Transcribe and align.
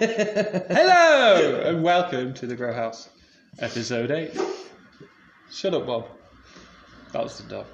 Hello! 0.00 1.60
And 1.64 1.82
welcome 1.82 2.32
to 2.34 2.46
the 2.46 2.54
Grow 2.54 2.72
House, 2.72 3.08
episode 3.58 4.12
8. 4.12 4.30
Shut 5.50 5.74
up, 5.74 5.86
Bob. 5.86 6.06
That 7.12 7.24
was 7.24 7.38
the 7.38 7.48
dog. 7.48 7.66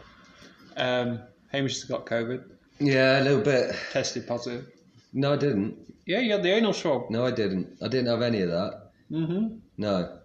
Um, 0.74 1.20
Hamish 1.52 1.74
has 1.74 1.84
got 1.84 2.06
COVID, 2.06 2.42
Yeah, 2.80 3.20
a 3.20 3.24
little 3.24 3.42
bit. 3.42 3.76
tested 3.92 4.26
positive. 4.26 4.68
No, 5.12 5.34
I 5.34 5.36
didn't. 5.36 5.76
Yeah, 6.06 6.20
you 6.20 6.30
got 6.30 6.42
the 6.42 6.48
anal 6.54 6.72
swab. 6.72 7.10
No, 7.10 7.26
I 7.26 7.30
didn't. 7.30 7.76
I 7.82 7.88
didn't 7.88 8.06
have 8.06 8.22
any 8.22 8.40
of 8.40 8.48
that. 8.48 8.90
Mm-hmm. 9.12 9.56
No. 9.76 10.18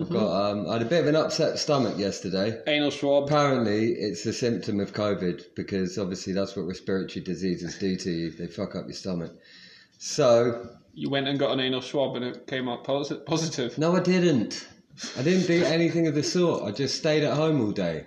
I've 0.00 0.08
got. 0.08 0.50
Um, 0.50 0.66
I 0.70 0.72
had 0.74 0.82
a 0.82 0.86
bit 0.86 1.02
of 1.02 1.08
an 1.08 1.16
upset 1.16 1.58
stomach 1.58 1.98
yesterday. 1.98 2.58
Anal 2.66 2.90
swab. 2.90 3.24
Apparently, 3.24 3.92
it's 3.92 4.24
a 4.24 4.32
symptom 4.32 4.80
of 4.80 4.94
COVID 4.94 5.54
because 5.54 5.98
obviously 5.98 6.32
that's 6.32 6.56
what 6.56 6.62
respiratory 6.66 7.22
diseases 7.22 7.76
do 7.76 7.96
to 7.96 8.10
you. 8.10 8.30
They 8.30 8.46
fuck 8.46 8.74
up 8.76 8.86
your 8.86 8.94
stomach. 8.94 9.32
So, 9.98 10.70
You 10.94 11.10
went 11.10 11.26
and 11.28 11.38
got 11.38 11.52
an 11.52 11.60
anal 11.60 11.82
swab 11.82 12.16
and 12.16 12.24
it 12.24 12.46
came 12.46 12.68
out 12.68 12.84
posi- 12.84 13.24
positive. 13.26 13.76
no, 13.78 13.96
I 13.96 14.00
didn't. 14.00 14.68
I 15.18 15.22
didn't 15.22 15.46
do 15.48 15.64
anything 15.64 16.06
of 16.06 16.14
the 16.14 16.22
sort. 16.22 16.62
I 16.62 16.70
just 16.70 16.96
stayed 16.96 17.24
at 17.24 17.34
home 17.34 17.60
all 17.60 17.72
day. 17.72 18.06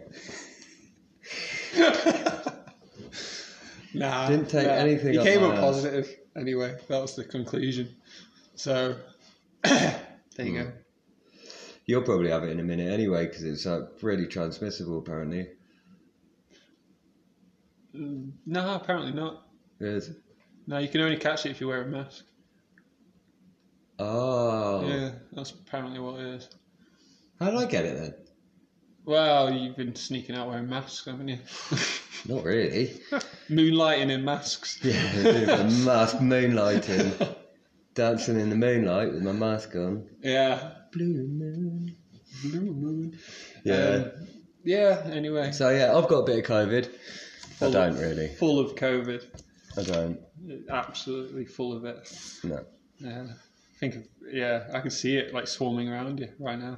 Nah. 3.98 4.30
Didn't 4.30 4.50
take 4.50 4.68
nah. 4.68 4.74
anything 4.74 5.14
He 5.14 5.24
came 5.24 5.44
up 5.44 5.56
positive. 5.56 6.08
Anyway, 6.36 6.78
that 6.88 7.02
was 7.02 7.16
the 7.16 7.24
conclusion. 7.24 7.96
So, 8.56 8.96
there 9.64 10.00
you 10.38 10.54
go. 10.54 10.72
You'll 11.86 12.04
probably 12.04 12.30
have 12.30 12.44
it 12.44 12.50
in 12.52 12.60
a 12.60 12.64
minute 12.64 12.92
anyway 12.92 13.26
because 13.26 13.44
it's 13.44 13.66
uh, 13.66 13.88
really 14.02 14.28
transmissible. 14.28 15.00
Apparently, 15.00 15.48
No, 17.94 18.76
apparently 18.76 19.14
not. 19.14 19.48
it 19.80 19.88
is. 19.88 20.12
No, 20.68 20.78
you 20.78 20.90
can 20.90 21.02
only 21.02 21.18
catch 21.18 21.46
it 21.46 21.52
if 21.52 21.62
you 21.62 21.68
wear 21.68 21.82
a 21.84 21.88
mask. 21.88 22.26
Oh, 24.00 24.88
Yeah, 24.88 25.12
that's 25.34 25.52
apparently 25.52 26.00
what 26.00 26.20
it 26.20 26.28
is. 26.36 26.50
how 27.40 27.50
did 27.52 27.60
I 27.60 27.66
get 27.66 27.86
it 27.86 27.98
then? 28.00 28.14
Well, 29.06 29.52
you've 29.54 29.78
been 29.78 29.96
sneaking 29.96 30.36
out 30.36 30.50
wearing 30.50 30.68
masks, 30.70 31.06
haven't 31.06 31.30
you? 31.30 31.40
Not 32.28 32.44
really. 32.44 33.00
Moonlighting 33.50 34.10
in 34.12 34.26
masks. 34.26 34.80
Yeah, 34.84 35.12
a 35.20 35.24
bit 35.24 35.50
of 35.50 35.60
a 35.62 35.64
mask 35.86 36.18
moonlighting. 36.18 37.36
Dancing 37.96 38.40
in 38.40 38.50
the 38.50 38.56
moonlight 38.56 39.14
with 39.14 39.24
my 39.24 39.32
mask 39.32 39.76
on. 39.76 40.08
Yeah. 40.22 40.74
Blue 40.92 41.06
moon. 41.28 41.96
Blue 42.44 42.60
moon. 42.62 43.18
Yeah. 43.64 43.76
Um, 43.76 44.12
yeah, 44.66 45.02
anyway. 45.12 45.52
so 45.54 45.70
yeah, 45.70 45.96
I've 45.96 46.10
got 46.10 46.20
a 46.20 46.24
bit 46.26 46.40
of 46.40 46.46
COVID. 46.46 46.92
I 47.62 47.72
don't 47.72 47.92
of- 47.94 48.00
really. 48.00 48.28
Full 48.36 48.60
of 48.60 48.76
COVID. 48.76 49.24
I 49.78 49.84
don't. 49.84 50.20
Absolutely 50.70 51.46
full 51.46 51.72
of 51.76 51.86
it. 51.86 52.12
No. 52.44 52.66
Yeah. 53.00 53.28
Think 53.80 53.96
of, 53.96 54.08
yeah, 54.32 54.68
I 54.74 54.80
can 54.80 54.90
see 54.90 55.18
it 55.18 55.34
like 55.34 55.48
swarming 55.48 55.90
around 55.90 56.20
you 56.20 56.30
right 56.40 56.58
now. 56.60 56.78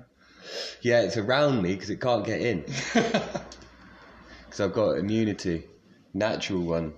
Yeah, 0.82 1.02
it's 1.02 1.18
around 1.18 1.62
me 1.62 1.74
because 1.74 1.90
it 1.90 2.02
can't 2.02 2.26
get 2.26 2.42
in. 2.42 2.66
Because 4.46 4.62
I've 4.62 4.74
got 4.74 4.98
immunity, 4.98 5.66
natural 6.16 6.62
one, 6.62 6.94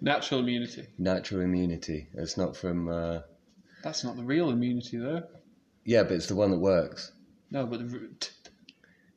Natural 0.00 0.40
immunity. 0.40 0.86
natural 0.98 1.42
immunity. 1.42 2.08
It's 2.14 2.36
not 2.36 2.56
from. 2.56 2.88
Uh... 2.88 3.20
That's 3.84 4.02
not 4.02 4.16
the 4.16 4.24
real 4.24 4.50
immunity, 4.50 4.96
though. 4.98 5.22
Yeah, 5.84 6.02
but 6.02 6.12
it's 6.14 6.26
the 6.26 6.34
one 6.34 6.50
that 6.50 6.58
works. 6.58 7.12
No, 7.52 7.66
but 7.66 7.88
the, 7.88 8.10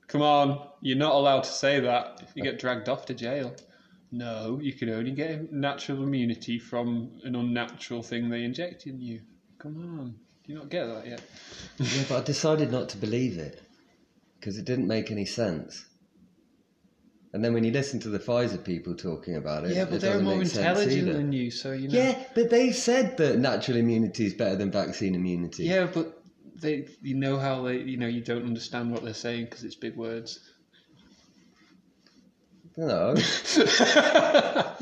come 0.07 0.21
on, 0.21 0.67
you're 0.81 0.95
not 0.95 1.15
allowed 1.15 1.43
to 1.45 1.49
say 1.51 1.79
that. 1.79 2.21
You 2.35 2.43
get 2.43 2.59
dragged 2.59 2.87
off 2.87 3.07
to 3.07 3.15
jail. 3.15 3.55
No, 4.11 4.59
you 4.61 4.71
can 4.71 4.89
only 4.89 5.11
get 5.11 5.51
natural 5.51 6.03
immunity 6.03 6.59
from 6.59 7.19
an 7.23 7.35
unnatural 7.35 8.03
thing 8.03 8.29
they 8.29 8.43
inject 8.43 8.85
in 8.85 9.01
you. 9.01 9.21
Come 9.65 9.99
on, 9.99 10.15
do 10.45 10.53
you 10.53 10.59
not 10.59 10.69
get 10.69 10.85
that 10.85 11.07
yet? 11.07 11.21
Yeah, 11.79 12.03
but 12.07 12.21
I 12.21 12.23
decided 12.23 12.71
not 12.71 12.89
to 12.89 12.97
believe 12.97 13.39
it 13.39 13.63
because 14.39 14.59
it 14.59 14.65
didn't 14.65 14.85
make 14.85 15.09
any 15.09 15.25
sense. 15.25 15.83
And 17.33 17.43
then 17.43 17.51
when 17.51 17.63
you 17.63 17.71
listen 17.71 17.99
to 18.01 18.09
the 18.09 18.19
Pfizer 18.19 18.63
people 18.63 18.93
talking 18.93 19.37
about 19.37 19.65
it, 19.65 19.71
yeah, 19.71 19.81
it 19.81 19.89
but 19.89 20.01
they're 20.01 20.19
more 20.19 20.39
intelligent 20.39 21.11
than 21.11 21.31
you, 21.31 21.49
so 21.49 21.71
you 21.71 21.87
know. 21.87 21.97
Yeah, 21.97 22.23
but 22.35 22.51
they 22.51 22.71
said 22.73 23.17
that 23.17 23.39
natural 23.39 23.77
immunity 23.77 24.27
is 24.27 24.35
better 24.35 24.55
than 24.55 24.69
vaccine 24.69 25.15
immunity. 25.15 25.63
Yeah, 25.63 25.87
but 25.91 26.21
they, 26.61 26.87
you 27.01 27.15
know 27.15 27.39
how 27.39 27.63
they, 27.63 27.79
you 27.79 27.97
know, 27.97 28.05
you 28.05 28.21
don't 28.21 28.45
understand 28.45 28.91
what 28.91 29.03
they're 29.03 29.15
saying 29.15 29.45
because 29.45 29.63
it's 29.63 29.73
big 29.73 29.95
words. 29.95 30.41
No, 32.77 33.15
I 33.57 34.75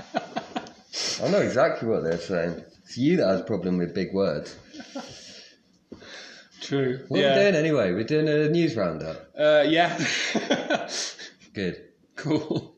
know 1.29 1.39
exactly 1.39 1.87
what 1.87 2.03
they're 2.03 2.17
saying. 2.17 2.65
It's 2.83 2.97
you 2.97 3.17
that 3.17 3.27
has 3.27 3.41
a 3.41 3.43
problem 3.43 3.77
with 3.77 3.93
big 3.93 4.13
words. 4.13 4.55
True. 6.61 7.03
What 7.09 7.19
are 7.19 7.27
we 7.29 7.35
doing 7.41 7.55
anyway? 7.55 7.91
We're 7.91 8.03
doing 8.05 8.27
a 8.29 8.49
news 8.49 8.75
roundup. 8.75 9.29
Uh, 9.37 9.65
yeah. 9.67 9.97
Good. 11.53 11.81
cool. 12.15 12.75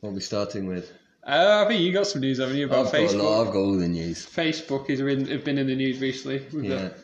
What 0.00 0.10
are 0.10 0.12
we 0.12 0.20
starting 0.20 0.66
with? 0.66 0.90
Uh, 1.26 1.62
I 1.64 1.68
think 1.68 1.80
you 1.82 1.92
got 1.92 2.06
some 2.06 2.20
news, 2.20 2.38
haven't 2.38 2.56
you, 2.56 2.66
about 2.66 2.86
I've 2.86 2.92
got 2.92 3.00
a 3.00 3.04
Facebook? 3.06 3.22
lot. 3.22 3.40
I've 3.46 3.52
got 3.52 3.58
all 3.58 3.76
the 3.78 3.88
news. 3.88 4.26
Facebook 4.26 4.90
is 4.90 5.00
in, 5.00 5.26
have 5.26 5.44
been 5.44 5.58
in 5.58 5.66
the 5.66 5.74
news 5.74 6.00
recently 6.00 6.38
with 6.52 6.64
Yeah. 6.64 6.76
the, 6.76 6.94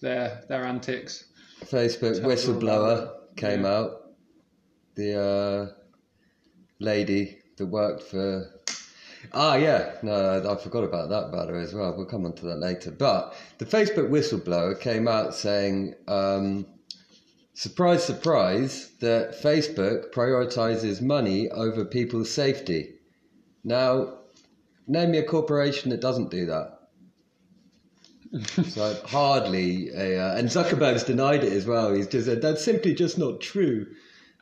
their 0.00 0.44
their 0.48 0.64
antics. 0.64 1.24
Facebook 1.64 2.20
Tell 2.20 2.30
us 2.30 2.46
all 2.48 2.54
whistleblower 2.54 3.10
came 3.36 3.62
Yeah. 3.64 3.74
out. 3.76 3.90
The 4.94 5.20
uh, 5.20 5.66
lady 6.80 7.38
that 7.56 7.66
worked 7.66 8.02
for. 8.04 8.46
Ah, 9.32 9.56
yeah. 9.56 9.94
No, 10.02 10.50
I 10.50 10.62
forgot 10.62 10.84
about 10.84 11.10
that 11.10 11.30
her 11.48 11.56
as 11.56 11.74
well. 11.74 11.94
We'll 11.96 12.06
come 12.06 12.24
on 12.24 12.34
to 12.34 12.46
that 12.46 12.58
later. 12.58 12.90
But 12.90 13.34
the 13.58 13.66
Facebook 13.66 14.08
whistleblower 14.10 14.78
came 14.78 15.08
out 15.08 15.34
saying, 15.34 15.94
um, 16.06 16.66
surprise, 17.54 18.04
surprise, 18.04 18.90
that 19.00 19.40
Facebook 19.42 20.12
prioritizes 20.12 21.02
money 21.02 21.50
over 21.50 21.84
people's 21.84 22.30
safety. 22.30 22.94
Now, 23.64 24.18
name 24.86 25.10
me 25.10 25.18
a 25.18 25.24
corporation 25.24 25.90
that 25.90 26.00
doesn't 26.00 26.30
do 26.30 26.46
that. 26.46 26.78
So 28.64 28.96
hardly 29.06 29.90
a, 29.90 30.18
uh, 30.18 30.36
and 30.36 30.48
Zuckerberg's 30.48 31.04
denied 31.04 31.44
it 31.44 31.52
as 31.52 31.66
well. 31.66 31.92
He's 31.92 32.06
just 32.06 32.26
said 32.26 32.42
that's 32.42 32.64
simply 32.64 32.94
just 32.94 33.18
not 33.18 33.40
true. 33.40 33.86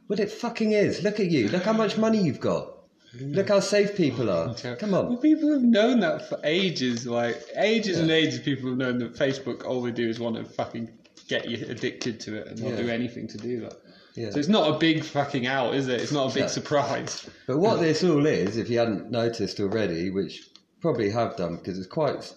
Well, 0.08 0.20
it 0.20 0.30
fucking 0.30 0.72
is. 0.72 1.02
Look 1.02 1.18
at 1.20 1.30
you. 1.30 1.48
Look 1.48 1.64
how 1.64 1.72
much 1.72 1.96
money 1.96 2.22
you've 2.22 2.40
got. 2.40 2.75
Look 3.20 3.48
how 3.48 3.60
safe 3.60 3.96
people 3.96 4.30
are. 4.30 4.54
Come 4.54 4.94
on. 4.94 5.08
Well, 5.08 5.16
people 5.18 5.52
have 5.52 5.62
known 5.62 6.00
that 6.00 6.28
for 6.28 6.38
ages, 6.44 7.06
like 7.06 7.42
ages 7.56 7.98
and 7.98 8.10
ages. 8.10 8.40
People 8.40 8.70
have 8.70 8.78
known 8.78 8.98
that 8.98 9.14
Facebook, 9.14 9.64
all 9.64 9.82
they 9.82 9.90
do 9.92 10.08
is 10.08 10.18
want 10.18 10.36
to 10.36 10.44
fucking 10.44 10.90
get 11.28 11.48
you 11.48 11.66
addicted 11.68 12.20
to 12.20 12.36
it, 12.36 12.46
and 12.48 12.58
they'll 12.58 12.70
Yeah. 12.70 12.82
do 12.82 12.88
anything 12.88 13.26
to 13.28 13.38
do 13.38 13.60
that. 13.60 13.74
Yeah. 14.14 14.30
So 14.30 14.38
it's 14.38 14.48
not 14.48 14.74
a 14.74 14.78
big 14.78 15.04
fucking 15.04 15.46
out, 15.46 15.74
is 15.74 15.88
it? 15.88 16.00
It's 16.00 16.12
not 16.12 16.30
a 16.30 16.34
big 16.34 16.44
No. 16.44 16.48
surprise. 16.48 17.28
But 17.46 17.58
what 17.58 17.80
this 17.80 18.02
all 18.02 18.24
is, 18.26 18.56
if 18.56 18.70
you 18.70 18.78
hadn't 18.78 19.10
noticed 19.10 19.60
already, 19.60 20.10
which 20.10 20.48
probably 20.80 21.10
have 21.10 21.36
done 21.36 21.56
because 21.56 21.78
it's 21.78 21.86
quite 21.86 22.32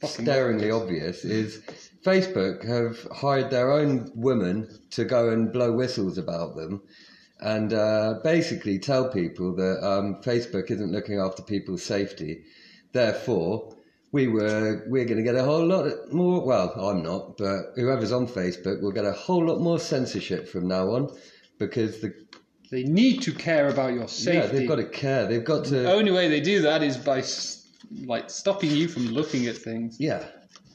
Fucking 0.00 0.24
staringly 0.26 0.70
obvious, 0.70 1.24
is 1.24 1.60
Facebook 2.04 2.64
have 2.66 3.00
hired 3.12 3.50
their 3.50 3.72
own 3.72 4.10
women 4.14 4.68
to 4.90 5.04
go 5.04 5.30
and 5.30 5.52
blow 5.52 5.72
whistles 5.72 6.18
about 6.18 6.56
them 6.56 6.82
and 7.44 7.72
uh, 7.74 8.14
basically 8.24 8.78
tell 8.78 9.08
people 9.10 9.54
that 9.56 9.78
um, 9.86 10.16
Facebook 10.22 10.70
isn't 10.70 10.90
looking 10.90 11.18
after 11.20 11.42
people's 11.42 11.82
safety. 11.82 12.42
Therefore, 12.92 13.76
we 14.12 14.28
were 14.28 14.84
we're 14.88 15.04
going 15.04 15.18
to 15.18 15.22
get 15.22 15.34
a 15.34 15.44
whole 15.44 15.66
lot 15.66 15.86
more. 16.12 16.44
Well, 16.44 16.72
I'm 16.80 17.02
not, 17.02 17.36
but 17.36 17.72
whoever's 17.76 18.12
on 18.12 18.26
Facebook 18.26 18.80
will 18.82 18.92
get 18.92 19.04
a 19.04 19.12
whole 19.12 19.44
lot 19.46 19.60
more 19.60 19.78
censorship 19.78 20.48
from 20.48 20.68
now 20.68 20.90
on 20.90 21.10
because 21.58 22.00
the 22.00 22.14
They 22.70 22.84
need 22.84 23.22
to 23.22 23.32
care 23.32 23.68
about 23.68 23.92
your 23.94 24.08
safety. 24.08 24.38
yeah 24.38 24.46
they've 24.46 24.68
got 24.68 24.76
to 24.76 24.88
care. 24.88 25.26
They've 25.26 25.44
got 25.44 25.64
to. 25.66 25.74
The 25.80 25.92
only 25.92 26.12
way 26.12 26.28
they 26.28 26.40
do 26.40 26.62
that 26.62 26.82
is 26.82 26.96
by 26.96 27.22
like 28.06 28.30
stopping 28.30 28.70
you 28.70 28.88
from 28.88 29.06
looking 29.06 29.46
at 29.46 29.56
things. 29.56 29.96
Yeah, 30.00 30.24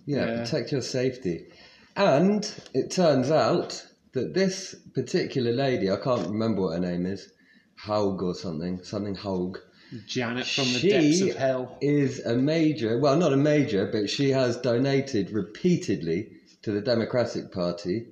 yeah, 0.06 0.26
Yeah. 0.28 0.44
protect 0.44 0.72
your 0.72 0.82
safety. 0.82 1.48
And 1.96 2.50
it 2.74 2.92
turns 2.92 3.32
out 3.32 3.86
that 4.14 4.34
this 4.34 4.76
particular 4.94 5.52
lady, 5.52 5.90
I 5.92 5.98
can't 5.98 6.28
remember 6.28 6.62
what 6.64 6.74
her 6.74 6.80
name 6.80 7.06
is, 7.06 7.32
Haug 7.78 8.22
or 8.22 8.34
something, 8.36 8.84
something 8.84 9.16
Haug, 9.16 9.60
Janet 10.06 10.46
from 10.46 10.66
the 10.66 10.80
She- 10.80 10.90
depths 10.90 11.22
of 11.22 11.36
hell. 11.36 11.78
is 11.82 12.20
a 12.26 12.36
major, 12.36 13.00
well, 13.00 13.18
not 13.18 13.34
a 13.34 13.38
major, 13.38 13.86
but 13.92 14.10
she 14.10 14.30
has 14.30 14.58
donated 14.58 15.32
repeatedly 15.32 16.30
to 16.62 16.72
the 16.72 16.82
Democratic 16.82 17.52
Party, 17.52 18.08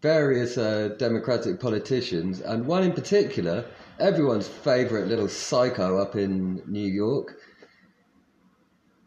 various 0.00 0.56
uh, 0.56 0.94
Democratic 0.98 1.58
politicians, 1.60 2.40
and 2.40 2.66
one 2.66 2.84
in 2.84 2.92
particular, 2.92 3.64
everyone's 3.98 4.46
favourite 4.48 5.08
little 5.08 5.28
psycho 5.28 5.98
up 5.98 6.14
in 6.14 6.62
New 6.68 6.86
York. 6.86 7.34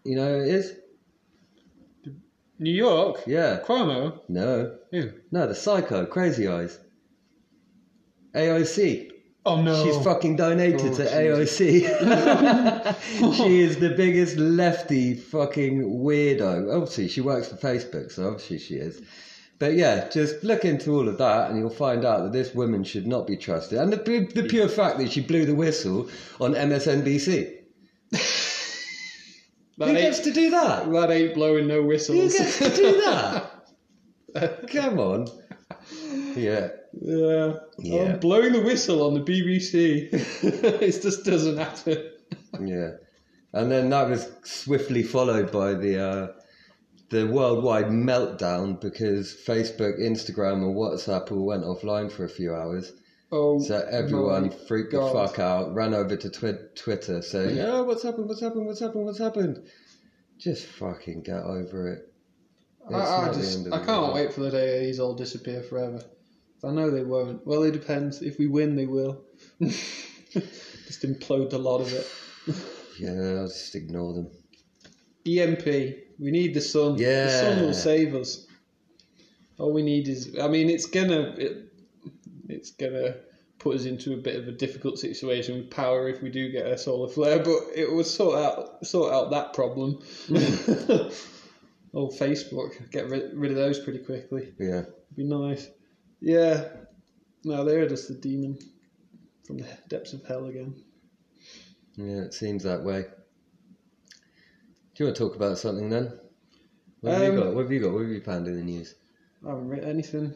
You 0.04 0.16
know 0.18 0.38
who 0.38 0.44
it 0.44 0.50
is? 0.50 0.74
New 2.62 2.72
York. 2.72 3.24
Yeah. 3.26 3.60
Cuomo. 3.66 4.20
No. 4.30 4.78
Who? 4.92 5.10
No, 5.32 5.48
the 5.48 5.56
psycho, 5.56 6.06
Crazy 6.06 6.48
Eyes. 6.48 6.80
AOC. 8.36 9.10
Oh 9.44 9.60
no. 9.62 9.84
She's 9.84 9.98
fucking 10.04 10.36
donated 10.36 10.92
Oh, 10.92 10.96
to 10.98 11.04
AOC. 11.06 11.56
she 13.36 13.60
is 13.62 13.78
the 13.78 13.90
biggest 13.90 14.38
lefty 14.38 15.16
fucking 15.16 15.82
weirdo. 16.04 16.72
Obviously, 16.74 17.08
she 17.08 17.22
works 17.22 17.48
for 17.48 17.56
Facebook, 17.56 18.12
so 18.12 18.28
obviously 18.28 18.60
she 18.60 18.76
is. 18.76 19.02
But 19.58 19.74
yeah, 19.74 20.08
just 20.10 20.44
look 20.44 20.64
into 20.64 20.92
all 20.94 21.08
of 21.10 21.18
that, 21.18 21.50
and 21.50 21.60
you'll 21.60 21.70
find 21.72 22.06
out 22.06 22.24
that 22.24 22.32
this 22.32 22.54
woman 22.54 22.84
should 22.84 23.08
not 23.08 23.26
be 23.28 23.38
trusted. 23.38 23.80
And 23.80 23.92
the, 23.92 23.98
the 24.34 24.44
pure 24.48 24.68
fact 24.70 25.00
that 25.00 25.12
she 25.12 25.22
blew 25.22 25.46
the 25.46 25.56
whistle 25.56 26.10
on 26.40 26.54
MSNBC. 26.54 27.58
That, 29.82 29.96
Who 29.96 30.02
gets 30.02 30.20
to 30.20 30.32
do 30.32 30.50
that? 30.52 30.92
that 30.92 31.12
ain't 31.12 31.34
blowing 31.34 31.68
no 31.68 31.82
whistles. 31.84 32.38
Who 32.38 32.44
gets 32.44 32.60
to 32.60 32.70
do 32.70 33.02
that? 33.02 34.68
Come 34.72 35.00
on. 35.00 35.28
Yeah. 36.36 36.70
yeah. 36.94 37.54
Yeah. 37.80 38.02
I'm 38.04 38.20
blowing 38.20 38.54
the 38.54 38.62
whistle 38.62 39.06
on 39.06 39.14
the 39.14 39.22
BBC. 39.22 40.10
it 40.44 41.02
just 41.02 41.26
doesn't 41.26 41.58
happen. 41.58 42.12
Yeah, 42.60 42.92
and 43.54 43.72
then 43.72 43.90
that 43.90 44.10
was 44.10 44.32
swiftly 44.44 45.04
followed 45.04 45.52
by 45.52 45.74
the 45.74 46.04
uh, 46.04 46.28
the 47.10 47.28
worldwide 47.28 47.88
meltdown 47.88 48.80
because 48.80 49.36
Facebook, 49.46 50.00
Instagram, 50.00 50.64
and 50.64 50.76
WhatsApp 50.76 51.32
all 51.32 51.46
went 51.46 51.64
offline 51.64 52.12
for 52.12 52.24
a 52.24 52.30
few 52.30 52.54
hours. 52.56 52.94
Oh, 53.32 53.60
So 53.62 53.78
everyone 53.90 54.50
freaked 54.68 54.92
God. 54.92 55.08
the 55.08 55.28
fuck 55.28 55.40
out, 55.40 55.74
ran 55.74 55.94
over 55.94 56.16
to 56.18 56.30
twi- 56.30 56.58
Twitter 56.76 57.22
saying, 57.22 57.58
"Oh, 57.60 57.84
what's 57.84 58.04
happened? 58.04 58.28
What's 58.28 58.42
happened? 58.42 58.66
What's 58.66 58.80
happened? 58.80 59.06
What's 59.06 59.20
happened?" 59.20 59.64
Just 60.38 60.66
fucking 60.66 61.22
get 61.24 61.44
over 61.44 61.88
it. 61.94 62.14
It's 62.90 62.94
I, 62.94 63.30
I 63.30 63.34
just 63.34 63.68
I 63.72 63.78
can't 63.86 63.88
world. 64.02 64.16
wait 64.16 64.34
for 64.34 64.42
the 64.42 64.52
day 64.52 64.86
these 64.86 65.00
all 65.00 65.14
disappear 65.14 65.62
forever. 65.62 66.02
I 66.64 66.72
know 66.72 66.92
they 66.92 67.04
won't. 67.04 67.46
Well, 67.48 67.64
it 67.64 67.72
depends. 67.72 68.22
If 68.22 68.38
we 68.38 68.48
win, 68.48 68.76
they 68.76 68.86
will. 68.86 69.24
just 69.62 71.04
implode 71.04 71.54
a 71.54 71.58
lot 71.58 71.80
of 71.82 71.94
it. 71.94 72.08
Yeah, 73.00 73.40
I'll 73.40 73.48
just 73.48 73.74
ignore 73.74 74.14
them. 74.14 74.30
EMP. 75.26 75.66
We 76.20 76.30
need 76.30 76.54
the 76.54 76.62
sun. 76.62 76.98
Yeah, 77.00 77.24
The 77.24 77.30
sun 77.32 77.62
will 77.62 77.74
save 77.74 78.14
us. 78.14 78.46
All 79.58 79.74
we 79.74 79.82
need 79.82 80.08
is. 80.08 80.38
I 80.40 80.48
mean, 80.48 80.70
it's 80.70 80.86
gonna. 80.86 81.34
It, 81.38 81.71
it's 82.52 82.72
gonna 82.72 83.16
put 83.60 83.76
us 83.76 83.86
into 83.86 84.14
a 84.14 84.18
bit 84.18 84.36
of 84.38 84.48
a 84.48 84.52
difficult 84.52 84.98
situation 84.98 85.56
with 85.58 85.70
power 85.70 86.08
if 86.10 86.22
we 86.22 86.30
do 86.30 86.50
get 86.52 86.66
a 86.66 86.78
solar 86.78 87.08
flare, 87.10 87.40
but 87.40 87.60
it 87.76 87.92
will 87.92 88.04
sort 88.04 88.38
out 88.40 88.86
sort 88.86 89.14
out 89.14 89.32
that 89.32 89.54
problem. 89.54 90.00
oh, 91.94 92.08
Facebook, 92.08 92.90
get 92.92 93.10
rid, 93.10 93.34
rid 93.36 93.52
of 93.52 93.58
those 93.58 93.80
pretty 93.80 94.00
quickly. 94.00 94.54
Yeah, 94.60 94.80
It'd 94.80 95.16
Be 95.16 95.24
nice. 95.24 95.70
Yeah. 96.20 96.68
No, 97.44 97.66
they're 97.66 97.88
just 97.88 98.08
the 98.08 98.14
demon 98.16 98.58
from 99.46 99.58
the 99.58 99.68
depths 99.90 100.14
of 100.14 100.24
hell 100.26 100.46
again. 100.46 100.76
yeah, 101.96 102.22
it 102.22 102.34
seems 102.34 102.64
that 102.64 102.84
way. 102.84 103.02
Do 104.94 105.04
you 105.04 105.06
want 105.06 105.16
to 105.18 105.24
talk 105.24 105.36
about 105.36 105.58
something 105.58 105.90
then? 105.90 106.20
What 107.00 107.14
have 107.14 107.22
Um, 107.24 107.34
you 107.36 107.44
got? 107.44 107.54
What 107.56 107.62
have 107.64 107.72
you 107.72 107.80
got? 107.80 107.94
What 107.94 108.02
have 108.04 108.12
you 108.12 108.22
found 108.22 108.48
in 108.48 108.56
the 108.58 108.64
news? 108.64 108.94
I 109.46 109.50
haven't 109.50 109.70
written 109.70 109.90
anything. 109.90 110.34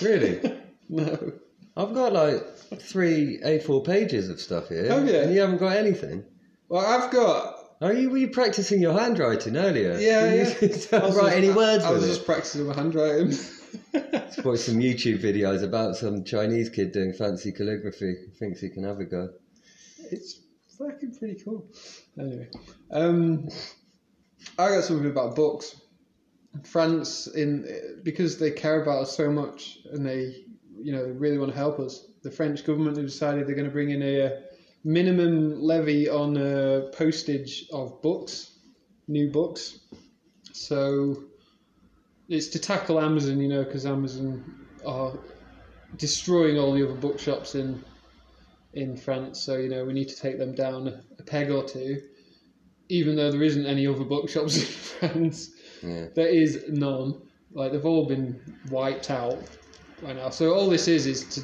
Really? 0.00 0.40
no. 0.90 1.32
I've 1.76 1.94
got 1.94 2.12
like 2.12 2.44
three 2.80 3.40
A4 3.44 3.84
pages 3.86 4.28
of 4.28 4.40
stuff 4.40 4.68
here. 4.68 4.88
Oh, 4.90 5.04
yeah. 5.04 5.22
And 5.22 5.32
you 5.34 5.40
haven't 5.40 5.58
got 5.58 5.76
anything. 5.76 6.24
Well, 6.68 6.84
I've 6.84 7.10
got. 7.10 7.56
Are 7.80 7.92
you, 7.94 8.10
were 8.10 8.18
you 8.18 8.28
practicing 8.28 8.82
your 8.82 8.92
handwriting 8.98 9.56
earlier? 9.56 9.96
Yeah, 9.98 10.22
Were 10.24 10.34
you- 10.34 10.68
yeah. 10.68 10.76
don't 11.00 11.14
write 11.14 11.32
just- 11.32 11.36
any 11.36 11.50
words 11.50 11.84
I 11.84 11.90
was 11.92 12.06
just 12.06 12.20
it. 12.22 12.26
practicing 12.26 12.66
my 12.66 12.74
handwriting. 12.74 13.28
Watch 14.44 14.58
some 14.60 14.78
YouTube 14.78 15.22
videos 15.22 15.62
about 15.62 15.96
some 15.96 16.24
Chinese 16.24 16.68
kid 16.68 16.92
doing 16.92 17.12
fancy 17.12 17.52
calligraphy. 17.52 18.14
He 18.26 18.38
Thinks 18.38 18.60
he 18.60 18.68
can 18.68 18.84
have 18.84 18.98
a 19.00 19.04
go. 19.04 19.30
it's 20.10 20.40
fucking 20.76 21.14
pretty 21.18 21.40
cool. 21.44 21.66
Anyway, 22.18 22.48
um, 22.90 23.48
I 24.58 24.68
got 24.70 24.84
something 24.84 25.08
about 25.10 25.36
books. 25.36 25.80
France, 26.64 27.28
in 27.28 28.00
because 28.02 28.38
they 28.38 28.50
care 28.50 28.82
about 28.82 29.02
us 29.02 29.16
so 29.16 29.30
much 29.30 29.78
and 29.92 30.04
they, 30.04 30.34
you 30.82 30.92
know, 30.92 31.04
really 31.18 31.38
want 31.38 31.52
to 31.52 31.56
help 31.58 31.78
us. 31.78 32.06
The 32.22 32.30
French 32.30 32.64
government 32.64 32.96
have 32.96 33.06
decided 33.06 33.46
they're 33.46 33.54
going 33.54 33.66
to 33.68 33.72
bring 33.72 33.90
in 33.90 34.02
a 34.02 34.40
minimum 34.84 35.60
levy 35.60 36.08
on 36.08 36.36
uh, 36.36 36.90
postage 36.92 37.66
of 37.72 38.00
books, 38.02 38.52
new 39.08 39.30
books. 39.30 39.78
So 40.52 41.24
it's 42.28 42.48
to 42.48 42.58
tackle 42.58 43.00
Amazon, 43.00 43.40
you 43.40 43.48
know, 43.48 43.64
because 43.64 43.86
Amazon 43.86 44.66
are 44.86 45.12
destroying 45.96 46.58
all 46.58 46.72
the 46.72 46.84
other 46.84 46.94
bookshops 46.98 47.54
in 47.54 47.82
in 48.74 48.96
France. 48.96 49.40
So 49.40 49.56
you 49.56 49.68
know 49.68 49.84
we 49.84 49.92
need 49.92 50.08
to 50.08 50.16
take 50.16 50.38
them 50.38 50.54
down 50.54 51.02
a 51.18 51.22
peg 51.22 51.50
or 51.50 51.64
two. 51.64 52.02
Even 52.88 53.14
though 53.16 53.30
there 53.30 53.42
isn't 53.42 53.66
any 53.66 53.86
other 53.86 54.04
bookshops 54.04 54.56
in 55.02 55.10
France, 55.10 55.50
Yeah. 55.82 56.06
there 56.14 56.28
is 56.28 56.64
none. 56.68 57.20
Like 57.52 57.72
they've 57.72 57.84
all 57.84 58.06
been 58.06 58.40
wiped 58.70 59.10
out 59.10 59.38
by 60.02 60.12
now. 60.12 60.30
So 60.30 60.52
all 60.54 60.68
this 60.68 60.88
is 60.88 61.06
is 61.06 61.24
to 61.34 61.42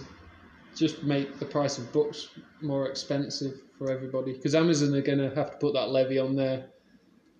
just 0.74 1.02
make 1.02 1.38
the 1.38 1.46
price 1.46 1.78
of 1.78 1.92
books 1.92 2.28
more 2.60 2.88
expensive 2.88 3.54
for 3.78 3.90
everybody 3.90 4.32
because 4.32 4.54
Amazon 4.54 4.94
are 4.94 5.02
going 5.02 5.18
to 5.18 5.34
have 5.34 5.50
to 5.52 5.56
put 5.58 5.74
that 5.74 5.88
levy 5.90 6.18
on 6.18 6.36
their 6.36 6.66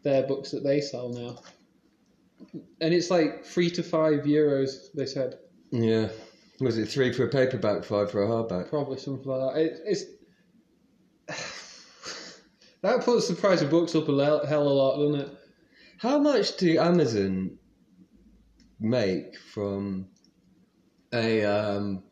their 0.03 0.27
books 0.27 0.51
that 0.53 0.63
they 0.63 0.81
sell 0.81 1.09
now. 1.09 1.39
And 2.81 2.95
it's 2.95 3.11
like 3.11 3.45
three 3.45 3.71
to 3.71 3.83
five 3.83 4.21
euros. 4.25 4.93
They 4.95 5.07
said 5.07 5.39
Yeah. 5.71 6.09
Was 6.61 6.79
it 6.79 6.89
three 6.89 7.13
for 7.13 7.25
a 7.25 7.29
paperback, 7.29 7.85
five 7.85 8.11
for 8.11 8.23
a 8.23 8.27
hardback? 8.27 8.71
probably 8.71 8.99
something 8.99 9.27
like 9.27 9.55
that. 9.55 9.61
It, 9.61 9.79
it's 9.85 10.05
that 12.83 13.05
puts 13.05 13.29
the 13.29 13.35
price 13.35 13.63
of 13.63 13.71
books 13.71 13.95
up 13.95 14.09
a 14.09 14.13
le- 14.13 14.47
hell 14.47 14.63
of 14.63 14.71
a 14.71 14.75
lot, 14.75 14.97
doesn't 14.99 15.21
it? 15.29 15.39
How 15.99 16.19
much 16.19 16.57
do 16.57 16.79
Amazon 16.79 17.59
make 18.79 19.37
from 19.39 20.07
a 21.13 21.45
um, 21.45 22.03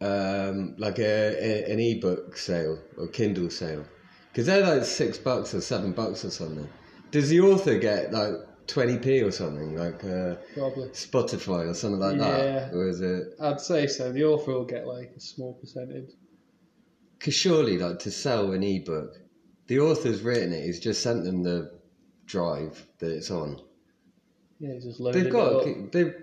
um, 0.00 0.74
like 0.78 0.98
a, 0.98 1.02
a 1.04 1.72
an 1.72 1.80
ebook 1.80 2.36
sale 2.36 2.78
or 2.96 3.08
Kindle 3.08 3.50
sale? 3.50 3.84
Because 4.30 4.46
they're 4.46 4.66
like 4.66 4.84
six 4.84 5.18
bucks 5.18 5.54
or 5.54 5.60
seven 5.60 5.92
bucks 5.92 6.24
or 6.24 6.30
something. 6.30 6.68
Does 7.10 7.28
the 7.28 7.40
author 7.40 7.78
get 7.78 8.12
like 8.12 8.34
twenty 8.66 8.98
p 8.98 9.22
or 9.22 9.30
something 9.30 9.76
like 9.76 10.04
uh, 10.04 10.36
Probably. 10.54 10.88
Spotify 10.88 11.68
or 11.68 11.74
something 11.74 12.00
like 12.00 12.18
that? 12.18 12.44
Yeah. 12.44 12.76
or 12.76 12.88
is 12.88 13.00
it? 13.00 13.28
I'd 13.40 13.60
say 13.60 13.86
so. 13.86 14.12
The 14.12 14.24
author 14.24 14.52
will 14.52 14.64
get 14.64 14.86
like 14.86 15.12
a 15.16 15.20
small 15.20 15.54
percentage. 15.54 16.10
Because 17.18 17.34
surely, 17.34 17.78
like 17.78 17.98
to 18.00 18.10
sell 18.10 18.52
an 18.52 18.62
ebook, 18.62 19.16
the 19.68 19.80
author's 19.80 20.20
written 20.20 20.52
it. 20.52 20.64
He's 20.64 20.80
just 20.80 21.02
sent 21.02 21.24
them 21.24 21.42
the 21.42 21.80
drive 22.26 22.86
that 22.98 23.10
it's 23.10 23.30
on. 23.30 23.60
Yeah, 24.58 24.74
he's 24.74 24.84
just 24.84 25.00
loaded 25.00 25.24
They've 25.24 25.32
got 25.32 25.92
they've 25.92 26.14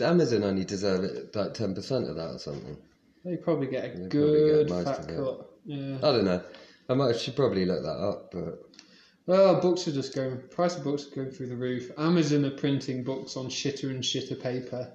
Amazon 0.00 0.44
only 0.44 0.64
deserve 0.64 1.04
it 1.04 1.34
like 1.34 1.54
ten 1.54 1.74
percent 1.74 2.08
of 2.08 2.16
that 2.16 2.34
or 2.34 2.38
something. 2.38 2.76
They 3.24 3.36
probably 3.36 3.66
get 3.66 3.84
a 3.84 3.98
They 3.98 4.08
good 4.08 4.68
get 4.68 4.84
fat 4.84 5.08
cut. 5.08 5.50
Yeah. 5.64 5.96
I 5.98 6.12
don't 6.12 6.24
know. 6.24 6.42
I 6.88 6.94
might 6.94 7.16
should 7.18 7.36
probably 7.36 7.66
look 7.66 7.82
that 7.82 7.88
up, 7.88 8.30
but 8.32 8.62
Well, 9.26 9.60
books 9.60 9.86
are 9.88 9.92
just 9.92 10.14
going. 10.14 10.40
Price 10.50 10.76
of 10.76 10.84
books 10.84 11.06
are 11.06 11.14
going 11.14 11.30
through 11.30 11.48
the 11.48 11.56
roof. 11.56 11.90
Amazon 11.98 12.44
are 12.46 12.50
printing 12.50 13.04
books 13.04 13.36
on 13.36 13.48
shitter 13.48 13.90
and 13.90 14.02
shitter 14.02 14.40
paper. 14.40 14.90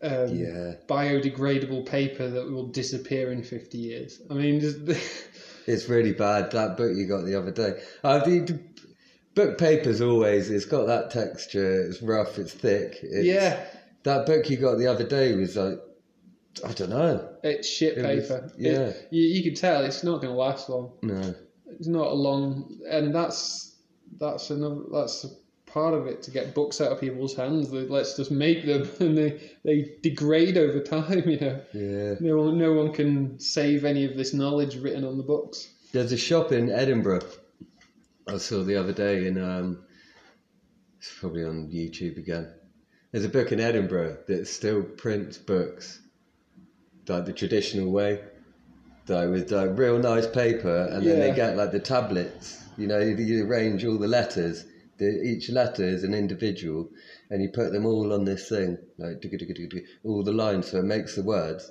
Um, 0.00 0.28
yeah, 0.28 0.74
Biodegradable 0.86 1.84
paper 1.84 2.28
that 2.28 2.48
will 2.48 2.68
disappear 2.68 3.32
in 3.32 3.42
fifty 3.42 3.78
years. 3.78 4.20
I 4.30 4.34
mean, 4.34 4.60
just, 4.60 4.78
it's 5.66 5.88
really 5.88 6.12
bad. 6.12 6.52
That 6.52 6.76
book 6.76 6.92
you 6.94 7.08
got 7.08 7.24
the 7.24 7.34
other 7.36 7.50
day. 7.50 7.80
Uh, 8.04 8.24
the, 8.24 8.38
the 8.40 8.60
book 9.34 9.58
paper's 9.58 10.00
always. 10.00 10.50
It's 10.50 10.66
got 10.66 10.86
that 10.86 11.10
texture. 11.10 11.82
It's 11.86 12.00
rough. 12.00 12.38
It's 12.38 12.52
thick. 12.52 12.98
It's, 13.02 13.26
yeah, 13.26 13.66
That 14.08 14.26
book 14.26 14.48
you 14.50 14.56
got 14.56 14.78
the 14.78 14.86
other 14.86 15.04
day 15.06 15.34
was 15.36 15.56
like, 15.56 15.78
I 16.66 16.72
don't 16.72 16.90
know. 16.90 17.28
it's 17.44 17.68
shit 17.68 17.98
It 17.98 18.02
was- 18.16 18.28
paper. 18.28 18.52
yeah. 18.58 18.70
It- 18.88 19.08
you, 19.10 19.22
you 19.22 19.42
can 19.42 19.54
tell 19.54 19.84
it's 19.84 20.02
not 20.02 20.22
going 20.22 20.32
to 20.32 20.38
last 20.38 20.68
long. 20.68 20.92
No. 21.02 21.34
It's 21.78 21.86
not 21.86 22.06
a 22.08 22.14
long, 22.14 22.80
and 22.90 23.14
that's 23.14 23.76
that's 24.18 24.48
another 24.50 24.80
that's 24.92 25.24
a 25.24 25.28
part 25.70 25.92
of 25.92 26.06
it 26.06 26.22
to 26.22 26.30
get 26.30 26.54
books 26.54 26.80
out 26.80 26.90
of 26.92 26.98
people's 27.00 27.36
hands. 27.36 27.70
They- 27.70 27.86
Let's 27.86 28.16
just 28.16 28.30
make 28.30 28.64
them, 28.64 28.88
and 29.00 29.16
they 29.18 29.30
they 29.64 29.96
degrade 30.02 30.56
over 30.56 30.80
time. 30.80 31.28
You 31.28 31.38
know, 31.40 31.60
Yeah. 31.74 32.14
no 32.20 32.38
one 32.38 32.58
no 32.58 32.72
one 32.72 32.92
can 32.92 33.38
save 33.38 33.84
any 33.84 34.04
of 34.06 34.16
this 34.16 34.32
knowledge 34.32 34.76
written 34.76 35.04
on 35.04 35.18
the 35.18 35.22
books. 35.24 35.68
There's 35.92 36.12
a 36.12 36.16
shop 36.18 36.50
in 36.52 36.70
Edinburgh 36.70 37.28
I 38.26 38.38
saw 38.38 38.62
the 38.64 38.76
other 38.76 38.92
day, 38.92 39.26
and 39.28 39.38
um, 39.38 39.84
it's 40.98 41.12
probably 41.20 41.44
on 41.44 41.68
YouTube 41.70 42.16
again. 42.18 42.48
There's 43.12 43.24
a 43.24 43.28
book 43.30 43.52
in 43.52 43.60
Edinburgh 43.60 44.18
that 44.26 44.46
still 44.46 44.82
prints 44.82 45.38
books 45.38 46.00
like 47.08 47.24
the 47.24 47.32
traditional 47.32 47.90
way, 47.90 48.20
like 49.08 49.30
with 49.30 49.50
like 49.50 49.78
real 49.78 49.98
nice 49.98 50.26
paper, 50.26 50.88
and 50.92 51.06
then 51.06 51.20
they 51.20 51.34
get 51.34 51.56
like 51.56 51.72
the 51.72 51.80
tablets. 51.80 52.62
You 52.76 52.86
know, 52.86 52.98
you, 53.00 53.16
you 53.16 53.46
arrange 53.46 53.84
all 53.84 53.98
the 53.98 54.06
letters. 54.06 54.64
The, 54.98 55.06
each 55.22 55.48
letter 55.48 55.84
is 55.84 56.04
an 56.04 56.12
individual, 56.12 56.90
and 57.30 57.40
you 57.42 57.48
put 57.48 57.72
them 57.72 57.86
all 57.86 58.12
on 58.12 58.24
this 58.24 58.48
thing, 58.48 58.76
like 58.98 59.24
all 60.04 60.22
the 60.22 60.32
lines, 60.32 60.70
so 60.70 60.78
it 60.78 60.84
makes 60.84 61.14
the 61.14 61.22
words. 61.22 61.70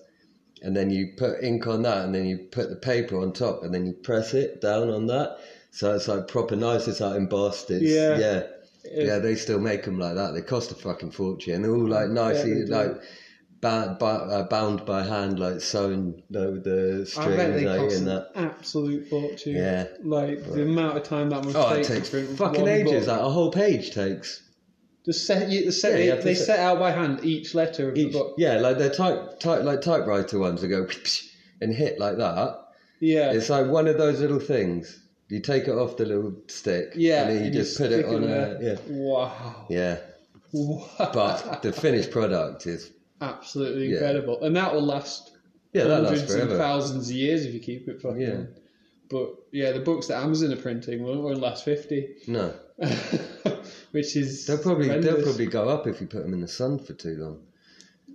and 0.64 0.76
then 0.76 0.90
you 0.90 1.14
put 1.18 1.44
ink 1.44 1.68
on 1.68 1.84
that, 1.84 2.04
and 2.06 2.16
then 2.16 2.26
you 2.26 2.40
put 2.52 2.70
the 2.70 2.76
paper 2.76 3.20
on 3.22 3.32
top, 3.32 3.62
and 3.64 3.72
then 3.74 3.86
you 3.86 3.94
press 3.94 4.34
it 4.34 4.60
down 4.60 4.90
on 4.90 5.06
that. 5.06 5.38
So 5.70 5.94
it's 5.94 6.08
like 6.08 6.28
proper 6.28 6.56
nice. 6.56 6.88
It's 6.88 7.00
like 7.00 7.16
embossed. 7.16 7.70
It's, 7.70 7.84
Yeah. 7.84 8.18
yeah, 8.18 8.44
yeah. 8.94 9.20
They 9.20 9.36
still 9.36 9.60
make 9.60 9.84
them 9.84 10.00
like 10.00 10.16
that. 10.16 10.34
They 10.34 10.42
cost 10.42 10.72
a 10.72 10.76
fucking 10.76 11.12
fortune. 11.12 11.62
They're 11.62 11.72
all 11.76 11.88
like 11.88 12.10
nicely 12.10 12.66
do. 12.66 12.72
like. 12.72 12.92
Bound 13.60 13.98
by, 13.98 14.12
uh, 14.12 14.44
bound 14.48 14.86
by 14.86 15.02
hand, 15.02 15.40
like 15.40 15.62
sewn 15.62 16.22
like, 16.30 16.50
with 16.52 16.64
the 16.64 17.02
I 17.02 17.10
strings 17.10 17.38
bet 17.38 17.54
they 17.56 17.66
like, 17.66 17.80
cost 17.80 17.96
an 17.98 18.06
that. 18.06 18.28
absolute 18.36 19.08
fortune. 19.10 19.56
Yeah. 19.56 19.88
Like 20.04 20.44
the 20.44 20.62
amount 20.62 20.96
of 20.98 21.02
time 21.02 21.32
that 21.32 21.44
must 21.44 21.56
Oh, 21.58 21.68
take 21.74 21.80
it 21.80 21.88
takes 21.88 22.10
fucking 22.38 22.68
ages. 22.68 23.08
book. 23.08 23.16
Like 23.16 23.26
a 23.26 23.30
whole 23.32 23.50
page 23.52 23.90
takes. 23.96 24.44
Just 25.06 25.26
set, 25.26 25.50
you, 25.50 25.66
the 25.66 25.72
set, 25.72 25.94
Yeah, 25.94 26.06
you 26.06 26.16
they, 26.18 26.22
they 26.22 26.36
set- 26.36 26.46
set 26.46 26.60
out 26.60 26.78
by 26.78 26.92
hand 26.92 27.22
each 27.24 27.56
letter 27.56 27.90
of 27.90 27.98
Each, 27.98 28.12
the 28.14 28.20
book. 28.20 28.36
yeah, 28.38 28.60
like 28.60 28.78
they're 28.78 28.92
type, 28.94 29.40
type 29.40 29.64
like 29.64 29.82
typewriter 29.82 30.38
ones 30.38 30.62
that 30.62 30.68
go 30.68 30.88
and 31.62 31.74
hit 31.74 31.98
like 32.00 32.18
that. 32.18 32.60
Yeah. 33.02 33.32
It's 33.32 33.50
like 33.50 33.66
one 33.66 33.88
of 33.88 33.98
those 33.98 34.20
little 34.22 34.40
things. 34.40 35.00
You 35.30 35.42
take 35.42 35.64
it 35.68 35.72
off 35.72 35.98
the 35.98 36.06
little 36.06 36.34
stick, 36.48 36.94
yeah. 36.96 37.24
and 37.24 37.30
then 37.30 37.38
you 37.40 37.46
and 37.46 37.54
just 37.54 37.78
put 37.78 37.92
it 37.92 38.06
on 38.06 38.24
a 38.24 38.58
yeah, 38.62 38.76
Wow. 38.88 39.66
yeah. 39.70 39.98
Wow. 40.54 40.88
But 41.14 41.62
the 41.62 41.74
finished 41.74 42.12
product 42.12 42.66
is 42.66 42.92
Absolutely 43.20 43.88
Yeah. 43.88 43.94
incredible. 43.96 44.42
And 44.44 44.56
that 44.56 44.74
will 44.74 44.84
last 44.86 45.32
yeah, 45.74 45.84
that 45.86 46.04
hundreds 46.06 46.34
and 46.34 46.52
thousands 46.52 47.10
of 47.10 47.16
years 47.16 47.46
if 47.46 47.54
you 47.54 47.60
keep 47.60 47.88
it 47.88 48.02
fucking. 48.02 48.22
Yeah. 48.22 48.44
But 49.10 49.36
yeah, 49.52 49.72
the 49.72 49.80
books 49.80 50.08
that 50.08 50.22
Amazon 50.24 50.54
are 50.54 50.58
printing 50.62 51.04
won't, 51.04 51.22
won't 51.22 51.40
last 51.40 51.66
50. 51.66 52.08
No, 52.28 52.54
Which 53.92 54.16
is. 54.16 54.46
they'll 54.46 54.58
probably 54.58 54.88
they'll 55.00 55.22
probably 55.24 55.46
go 55.48 55.68
up 55.70 55.88
if 55.88 56.00
you 56.02 56.08
put 56.08 56.24
them 56.24 56.34
in 56.34 56.42
the 56.42 56.48
sun 56.48 56.78
for 56.80 56.94
too 56.94 57.16
long. 57.18 57.42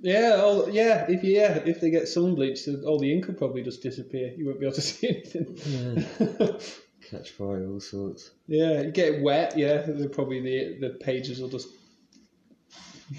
Yeah, 0.02 0.40
all, 0.42 0.68
yeah. 0.68 1.06
If 1.08 1.22
yeah, 1.24 1.62
if 1.64 1.80
they 1.80 1.90
get 1.90 2.08
sun 2.08 2.34
bleached, 2.34 2.68
all 2.86 2.98
the 2.98 3.12
ink 3.12 3.26
will 3.26 3.34
probably 3.34 3.62
just 3.62 3.82
disappear. 3.82 4.32
You 4.36 4.46
won't 4.46 4.60
be 4.60 4.66
able 4.66 4.74
to 4.74 4.80
see 4.82 5.08
anything. 5.08 6.56
Catch 7.10 7.30
fire, 7.32 7.66
all 7.68 7.80
sorts. 7.80 8.30
yeah, 8.46 8.80
you 8.82 8.90
get 8.90 9.14
it 9.14 9.22
wet. 9.22 9.56
Yeah, 9.58 9.82
they're 9.86 10.08
probably 10.08 10.40
the 10.40 10.78
the 10.80 10.90
pages 10.94 11.40
will 11.40 11.48
just 11.48 11.68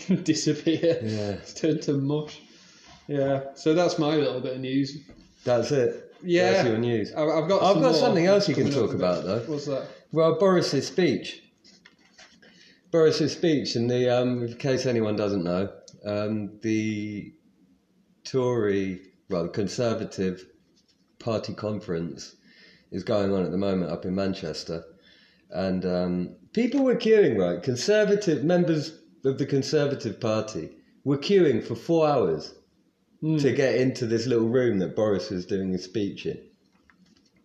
disappear. 0.24 1.00
Yeah, 1.04 1.32
It's 1.34 1.54
turned 1.54 1.82
to 1.84 1.94
mush. 1.94 2.42
Yeah, 3.08 3.54
so 3.56 3.74
that's 3.74 4.00
my 4.00 4.16
little 4.16 4.40
bit 4.40 4.54
of 4.56 4.62
news. 4.62 4.98
that's 5.44 5.72
it. 5.72 6.16
Yeah. 6.24 6.52
that's 6.54 6.68
your 6.70 6.78
news. 6.78 7.14
I- 7.14 7.22
I've 7.24 7.50
got. 7.50 7.62
I've 7.62 7.82
got 7.82 7.96
something 7.96 8.26
else 8.26 8.48
you 8.48 8.56
can 8.56 8.72
talk 8.72 8.94
about, 8.94 9.26
though. 9.26 9.40
What's 9.40 9.66
that? 9.66 9.88
Well, 10.12 10.40
Boris's 10.40 10.88
speech. 10.88 11.42
Boris's 12.92 13.34
speech, 13.34 13.76
and 13.76 13.90
the 13.90 14.10
um, 14.10 14.44
in 14.44 14.54
case 14.56 14.86
anyone 14.86 15.16
doesn't 15.16 15.44
know, 15.44 15.70
um, 16.06 16.60
the 16.62 17.34
Tory, 18.24 19.02
well, 19.30 19.48
Conservative 19.50 20.46
Party 21.20 21.54
conference 21.54 22.36
is 22.94 23.04
going 23.04 23.34
on 23.34 23.44
at 23.44 23.52
the 23.52 23.58
moment 23.58 23.92
up 23.92 24.06
in 24.06 24.16
Manchester, 24.16 24.86
and 25.50 25.86
um, 25.86 26.36
people 26.54 26.84
were 26.84 26.96
queuing. 26.96 27.38
Right, 27.38 27.62
Conservative 27.62 28.46
members 28.46 28.98
of 29.26 29.38
the 29.38 29.46
Conservative 29.46 30.20
Party 30.22 30.70
were 31.04 31.18
queuing 31.18 31.62
for 31.62 31.76
four 31.76 32.08
hours 32.08 32.54
Hmm. 33.24 33.38
to 33.38 33.54
get 33.54 33.76
into 33.76 34.06
this 34.06 34.28
little 34.28 34.50
room 34.50 34.80
that 34.80 34.98
Boris 34.98 35.30
was 35.30 35.46
doing 35.46 35.72
his 35.72 35.86
speech 35.86 36.26
in. 36.26 36.38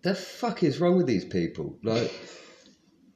The 0.03 0.13
fuck 0.13 0.65
is 0.65 0.81
wrong 0.81 0.97
with 0.97 1.07
these 1.07 1.25
people? 1.25 1.79
Like, 1.85 2.13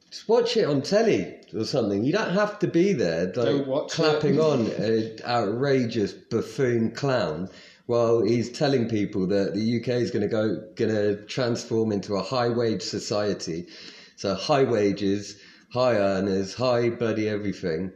just 0.09 0.29
watch 0.29 0.57
it 0.57 0.67
on 0.67 0.81
telly 0.83 1.41
or 1.53 1.65
something. 1.65 2.05
You 2.05 2.13
don't 2.13 2.35
have 2.35 2.61
to 2.61 2.69
be 2.69 2.93
there, 2.93 3.33
like, 3.35 3.89
clapping 3.89 4.39
on 4.53 4.71
an 4.81 5.19
outrageous 5.25 6.13
buffoon 6.13 6.93
clown 6.93 7.49
while 7.87 8.23
he's 8.23 8.51
telling 8.51 8.89
people 8.89 9.27
that 9.29 9.55
the 9.55 9.81
UK 9.81 9.89
is 10.01 10.11
going 10.11 10.23
to 10.23 10.29
go, 10.29 10.61
going 10.77 10.91
to 10.95 11.25
transform 11.27 11.93
into 11.93 12.15
a 12.15 12.23
high 12.23 12.49
wage 12.49 12.83
society. 12.83 13.67
So 14.17 14.35
high 14.35 14.63
wages, 14.65 15.37
high 15.73 15.97
earners, 15.97 16.55
high 16.55 16.91
bloody 16.91 17.29
everything, 17.29 17.93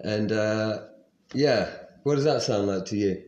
and 0.00 0.32
uh, 0.32 0.80
yeah, 1.34 1.70
what 2.02 2.16
does 2.16 2.24
that 2.24 2.42
sound 2.42 2.66
like 2.66 2.86
to 2.86 2.96
you? 2.96 3.22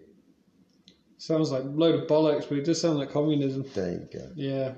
Sounds 1.18 1.52
like 1.52 1.62
a 1.62 1.66
load 1.66 2.02
of 2.02 2.08
bollocks, 2.08 2.48
but 2.48 2.58
it 2.58 2.64
does 2.64 2.80
sound 2.80 2.98
like 2.98 3.10
communism. 3.12 3.64
There 3.74 3.92
you 3.92 4.08
go. 4.12 4.30
Yeah, 4.34 4.72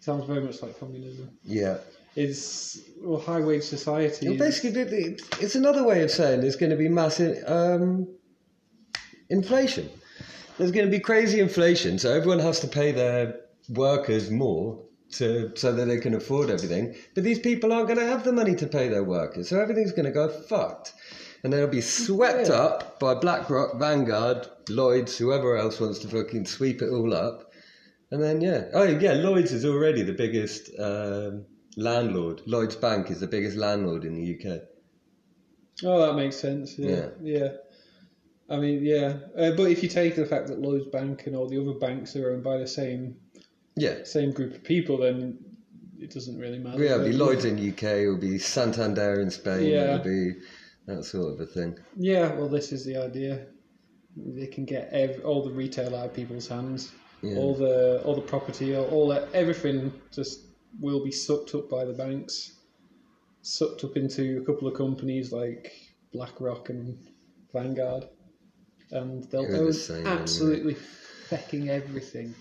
sounds 0.00 0.24
very 0.26 0.40
much 0.42 0.60
like 0.62 0.78
communism. 0.80 1.30
Yeah. 1.44 1.78
It's 2.16 2.78
well, 3.00 3.18
high 3.20 3.40
wage 3.40 3.62
society. 3.64 4.28
Well, 4.28 4.38
basically, 4.38 4.80
it- 4.82 4.92
it- 4.92 5.22
it's 5.40 5.54
another 5.54 5.84
way 5.84 6.02
of 6.02 6.10
saying 6.10 6.42
there's 6.42 6.56
going 6.56 6.70
to 6.70 6.76
be 6.76 6.88
massive 6.88 7.42
um, 7.46 8.06
inflation. 9.30 9.88
There's 10.58 10.70
going 10.70 10.86
to 10.86 10.90
be 10.90 11.00
crazy 11.00 11.40
inflation, 11.40 11.98
so 11.98 12.12
everyone 12.12 12.38
has 12.38 12.60
to 12.60 12.68
pay 12.68 12.92
their 12.92 13.40
workers 13.68 14.30
more 14.30 14.80
to 15.12 15.52
so 15.56 15.72
that 15.72 15.86
they 15.86 15.98
can 15.98 16.14
afford 16.14 16.50
everything. 16.50 16.94
But 17.14 17.24
these 17.24 17.38
people 17.40 17.72
aren't 17.72 17.88
going 17.88 17.98
to 17.98 18.06
have 18.06 18.24
the 18.24 18.32
money 18.32 18.54
to 18.56 18.66
pay 18.66 18.88
their 18.88 19.04
workers, 19.04 19.48
so 19.48 19.60
everything's 19.60 19.92
going 19.92 20.04
to 20.06 20.12
go 20.12 20.28
fucked, 20.28 20.92
and 21.42 21.52
they'll 21.52 21.66
be 21.66 21.80
swept 21.80 22.48
Yeah. 22.48 22.54
up 22.54 23.00
by 23.00 23.14
BlackRock, 23.14 23.78
Vanguard, 23.78 24.46
Lloyd's, 24.68 25.18
whoever 25.18 25.56
else 25.56 25.80
wants 25.80 25.98
to 26.00 26.08
fucking 26.08 26.46
sweep 26.46 26.82
it 26.82 26.88
all 26.90 27.12
up. 27.14 27.52
And 28.10 28.22
then 28.22 28.40
yeah, 28.40 28.66
oh 28.74 28.84
yeah, 28.84 29.14
Lloyd's 29.14 29.52
is 29.52 29.64
already 29.64 30.02
the 30.02 30.12
biggest 30.12 30.70
um, 30.78 31.46
landlord. 31.76 32.42
Lloyds 32.46 32.76
Bank 32.76 33.10
is 33.10 33.18
the 33.18 33.26
biggest 33.26 33.56
landlord 33.56 34.04
in 34.04 34.14
the 34.14 34.34
UK. 34.34 34.60
Oh, 35.82 35.98
that 36.06 36.14
makes 36.14 36.36
sense. 36.36 36.78
Yeah, 36.78 37.08
yeah. 37.20 37.48
I 38.50 38.56
mean, 38.58 38.84
yeah. 38.84 39.18
Uh, 39.38 39.52
but 39.52 39.70
if 39.70 39.82
you 39.82 39.88
take 39.88 40.16
the 40.16 40.26
fact 40.26 40.48
that 40.48 40.60
Lloyds 40.60 40.86
Bank 40.86 41.26
and 41.26 41.34
all 41.34 41.48
the 41.48 41.60
other 41.60 41.78
banks 41.78 42.14
are 42.16 42.32
owned 42.32 42.44
by 42.44 42.58
the 42.58 42.66
same 42.66 43.16
Yeah, 43.76 44.04
same 44.04 44.32
group 44.32 44.54
of 44.54 44.62
people, 44.64 44.98
then 44.98 45.38
it 45.98 46.10
doesn't 46.10 46.38
really 46.38 46.58
matter. 46.58 46.82
yeah. 46.84 46.94
It'll 46.96 47.06
be 47.06 47.12
Lloyd's 47.12 47.44
in 47.46 47.56
UK. 47.56 47.82
It'll 48.02 48.18
be 48.18 48.38
Santander 48.38 49.20
in 49.20 49.30
Spain. 49.30 49.64
Yeah. 49.66 49.94
It'll 49.94 50.04
be 50.04 50.32
that 50.86 51.04
sort 51.04 51.32
of 51.32 51.40
a 51.40 51.46
thing. 51.46 51.78
Yeah, 51.96 52.34
well, 52.34 52.48
this 52.48 52.70
is 52.72 52.84
the 52.84 52.96
idea. 52.96 53.46
They 54.16 54.46
can 54.46 54.64
get 54.66 54.90
ev- 54.92 55.22
all 55.24 55.42
the 55.42 55.50
retail 55.50 55.96
out 55.96 56.06
of 56.06 56.14
people's 56.14 56.46
hands. 56.46 56.92
Yeah. 57.22 57.36
All 57.36 57.54
the 57.54 58.02
all 58.04 58.14
the 58.14 58.20
property, 58.20 58.76
all, 58.76 58.84
all 58.90 59.08
that, 59.08 59.28
everything 59.32 59.90
just 60.12 60.40
will 60.78 61.02
be 61.02 61.10
sucked 61.10 61.54
up 61.54 61.70
by 61.70 61.86
the 61.86 61.94
banks, 61.94 62.58
sucked 63.40 63.82
up 63.84 63.96
into 63.96 64.42
a 64.42 64.44
couple 64.44 64.68
of 64.68 64.74
companies 64.74 65.32
like 65.32 65.72
BlackRock 66.12 66.68
and 66.68 66.98
Vanguard, 67.54 68.04
and 68.94 69.24
they'll 69.30 69.42
You're 69.42 69.66
the 69.66 69.74
same, 69.74 70.06
absolutely 70.06 70.76
fecking 71.28 71.68
everything, 71.68 72.34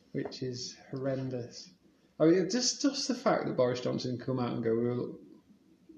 which 0.12 0.42
is 0.42 0.76
horrendous. 0.90 1.70
I 2.20 2.26
mean, 2.26 2.50
just 2.50 2.82
just 2.82 3.08
the 3.08 3.14
fact 3.14 3.46
that 3.46 3.56
Boris 3.56 3.80
Johnson 3.80 4.18
come 4.18 4.38
out 4.38 4.52
and 4.52 4.62
go, 4.62 4.74
we're, 4.74 5.06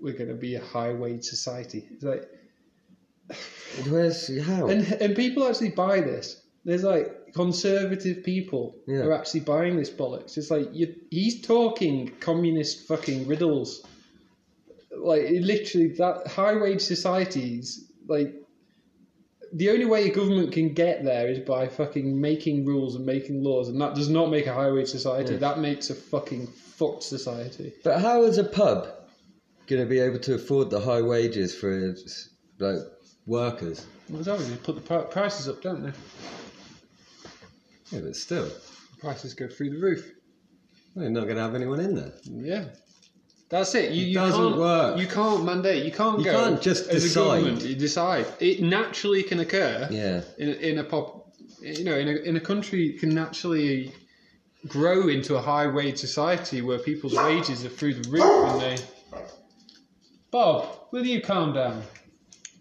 we're 0.00 0.16
going 0.18 0.28
to 0.30 0.34
be 0.36 0.54
a 0.54 0.60
high 0.64 0.92
wage 0.92 1.24
society. 1.24 1.88
It's 1.90 2.04
like, 2.04 2.22
Where's 3.88 4.28
how? 4.44 4.68
and 4.68 4.84
and 5.00 5.16
people 5.16 5.46
actually 5.48 5.70
buy 5.70 6.00
this. 6.00 6.40
There's 6.64 6.84
like 6.84 7.32
conservative 7.34 8.24
people 8.24 8.76
Yeah. 8.86 9.00
are 9.00 9.12
actually 9.12 9.40
buying 9.40 9.76
this 9.76 9.90
bollocks. 9.90 10.36
It's 10.38 10.50
like 10.50 10.68
you, 10.72 10.94
he's 11.10 11.42
talking 11.42 12.12
communist 12.20 12.86
fucking 12.86 13.26
riddles. 13.26 13.84
Like 14.96 15.26
literally, 15.30 15.88
that 15.98 16.26
high 16.28 16.56
wage 16.56 16.80
societies, 16.80 17.90
like 18.06 18.34
the 19.54 19.70
only 19.70 19.84
way 19.84 20.10
a 20.10 20.12
government 20.14 20.52
can 20.52 20.74
get 20.74 21.04
there 21.04 21.28
is 21.28 21.38
by 21.38 21.68
fucking 21.68 22.20
making 22.20 22.66
rules 22.66 22.96
and 22.96 23.06
making 23.06 23.42
laws, 23.42 23.68
and 23.68 23.80
that 23.80 23.94
does 23.94 24.08
not 24.08 24.28
make 24.30 24.46
a 24.46 24.52
high 24.52 24.70
wage 24.70 24.88
society. 24.88 25.34
Yeah. 25.34 25.38
That 25.38 25.60
makes 25.60 25.90
a 25.90 25.94
fucking 25.94 26.48
fucked 26.48 27.04
society. 27.04 27.72
But 27.84 28.00
how 28.00 28.24
is 28.24 28.36
a 28.38 28.44
pub 28.44 28.88
going 29.68 29.80
to 29.82 29.88
be 29.88 30.00
able 30.00 30.18
to 30.18 30.34
afford 30.34 30.70
the 30.70 30.80
high 30.80 31.02
wages 31.02 31.54
for 31.54 31.70
its 31.90 32.30
like 32.58 32.78
workers? 33.26 33.86
Well, 34.08 34.18
it's 34.18 34.28
obviously 34.28 34.56
put 34.56 34.74
the 34.74 35.02
prices 35.04 35.48
up, 35.48 35.62
don't 35.62 35.84
they? 35.84 35.92
Yeah, 37.90 38.00
but 38.00 38.16
still, 38.16 38.50
Prices 38.98 39.34
go 39.34 39.46
through 39.48 39.70
the 39.70 39.78
roof. 39.78 40.10
they're 40.96 41.10
not 41.10 41.24
going 41.24 41.36
to 41.36 41.42
have 41.42 41.54
anyone 41.54 41.78
in 41.78 41.94
there. 41.94 42.12
Yeah. 42.24 42.64
That's 43.54 43.72
it. 43.76 43.92
You, 43.92 44.02
It 44.02 44.08
you 44.08 44.14
doesn't 44.14 44.40
can't, 44.48 44.56
work. 44.58 44.98
You 44.98 45.06
can't 45.06 45.44
mandate. 45.44 45.84
You 45.84 45.92
can't 45.92 46.18
You 46.18 46.24
go. 46.24 46.32
can't 46.32 46.60
just 46.60 46.88
as 46.88 47.04
decide. 47.04 47.20
a 47.22 47.40
government. 47.42 47.62
You 47.62 47.76
decide. 47.76 48.26
It 48.40 48.60
naturally 48.62 49.22
can 49.22 49.38
occur 49.38 49.86
Yeah. 49.92 50.22
in 50.38 50.48
in 50.68 50.78
a 50.78 50.84
pop. 50.84 51.32
You 51.60 51.84
know, 51.84 51.96
in 51.96 52.08
a 52.08 52.16
in 52.30 52.34
a 52.36 52.40
country 52.40 52.80
it 52.88 52.98
can 52.98 53.10
naturally 53.14 53.92
grow 54.66 55.06
into 55.06 55.36
a 55.36 55.40
high 55.40 55.68
wage 55.68 55.98
society 55.98 56.62
where 56.62 56.78
people's 56.78 57.14
wages 57.14 57.64
are 57.64 57.68
through 57.78 57.94
the 57.94 58.10
roof 58.10 58.24
and 58.50 58.60
they. 58.60 58.76
Bob, 60.32 60.66
will 60.90 61.06
you 61.06 61.20
calm 61.20 61.52
down? 61.52 61.84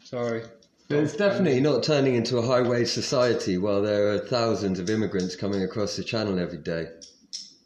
Sorry. 0.04 0.44
It's 0.90 1.16
definitely 1.16 1.60
not 1.60 1.82
turning 1.82 2.14
into 2.14 2.38
a 2.38 2.46
high 2.46 2.62
wage 2.62 2.90
society 2.90 3.58
while 3.58 3.82
there 3.82 4.10
are 4.12 4.20
thousands 4.20 4.78
of 4.80 4.92
immigrants 4.92 5.36
coming 5.36 5.64
across 5.64 5.96
the 5.96 6.04
channel 6.04 6.38
every 6.38 6.60
day. 6.60 6.90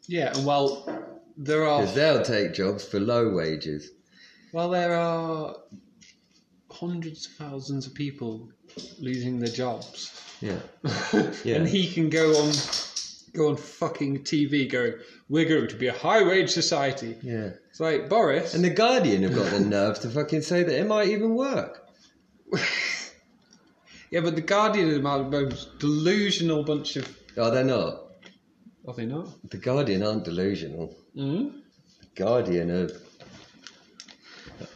Yeah, 0.06 0.34
and 0.34 0.46
while 0.46 0.97
there 1.38 1.64
are 1.66 1.80
Because 1.80 1.94
they'll 1.94 2.22
take 2.22 2.52
jobs 2.52 2.84
for 2.84 3.00
low 3.00 3.30
wages. 3.30 3.90
Well, 4.52 4.70
there 4.70 4.94
are 4.94 5.54
hundreds 6.70 7.26
of 7.26 7.32
thousands 7.32 7.86
of 7.86 7.94
people 7.94 8.48
losing 9.00 9.38
their 9.38 9.48
jobs. 9.48 10.12
Yeah. 10.40 10.58
Yeah. 11.44 11.56
and 11.56 11.68
he 11.68 11.90
can 11.90 12.10
go 12.10 12.30
on 12.42 12.52
go 13.32 13.48
on 13.48 13.56
fucking 13.56 14.24
TV 14.24 14.70
going, 14.70 14.94
We're 15.28 15.48
going 15.48 15.68
to 15.68 15.76
be 15.76 15.86
a 15.88 15.92
high 15.92 16.22
wage 16.22 16.50
society. 16.50 17.16
Yeah. 17.22 17.50
It's 17.70 17.80
like 17.80 18.08
Boris 18.08 18.54
And 18.54 18.64
the 18.64 18.70
Guardian 18.70 19.22
have 19.22 19.34
got 19.34 19.50
the 19.50 19.60
nerve 19.60 20.00
to 20.00 20.10
fucking 20.10 20.42
say 20.42 20.62
that 20.62 20.78
it 20.78 20.86
might 20.86 21.08
even 21.08 21.34
work. 21.34 21.86
Yeah, 24.10 24.20
but 24.20 24.36
the 24.36 24.40
Guardian 24.40 24.88
are 24.88 24.94
the 24.94 25.24
most 25.28 25.78
delusional 25.78 26.64
bunch 26.64 26.96
of 26.96 27.14
Oh, 27.36 27.50
they're 27.50 27.62
not. 27.62 28.04
Are 28.88 28.94
they 28.94 29.06
not? 29.06 29.28
The 29.50 29.58
Guardian 29.58 30.02
aren't 30.02 30.24
delusional. 30.24 30.96
Mm? 31.16 31.60
Guardian 32.14 32.70
are. 32.70 32.88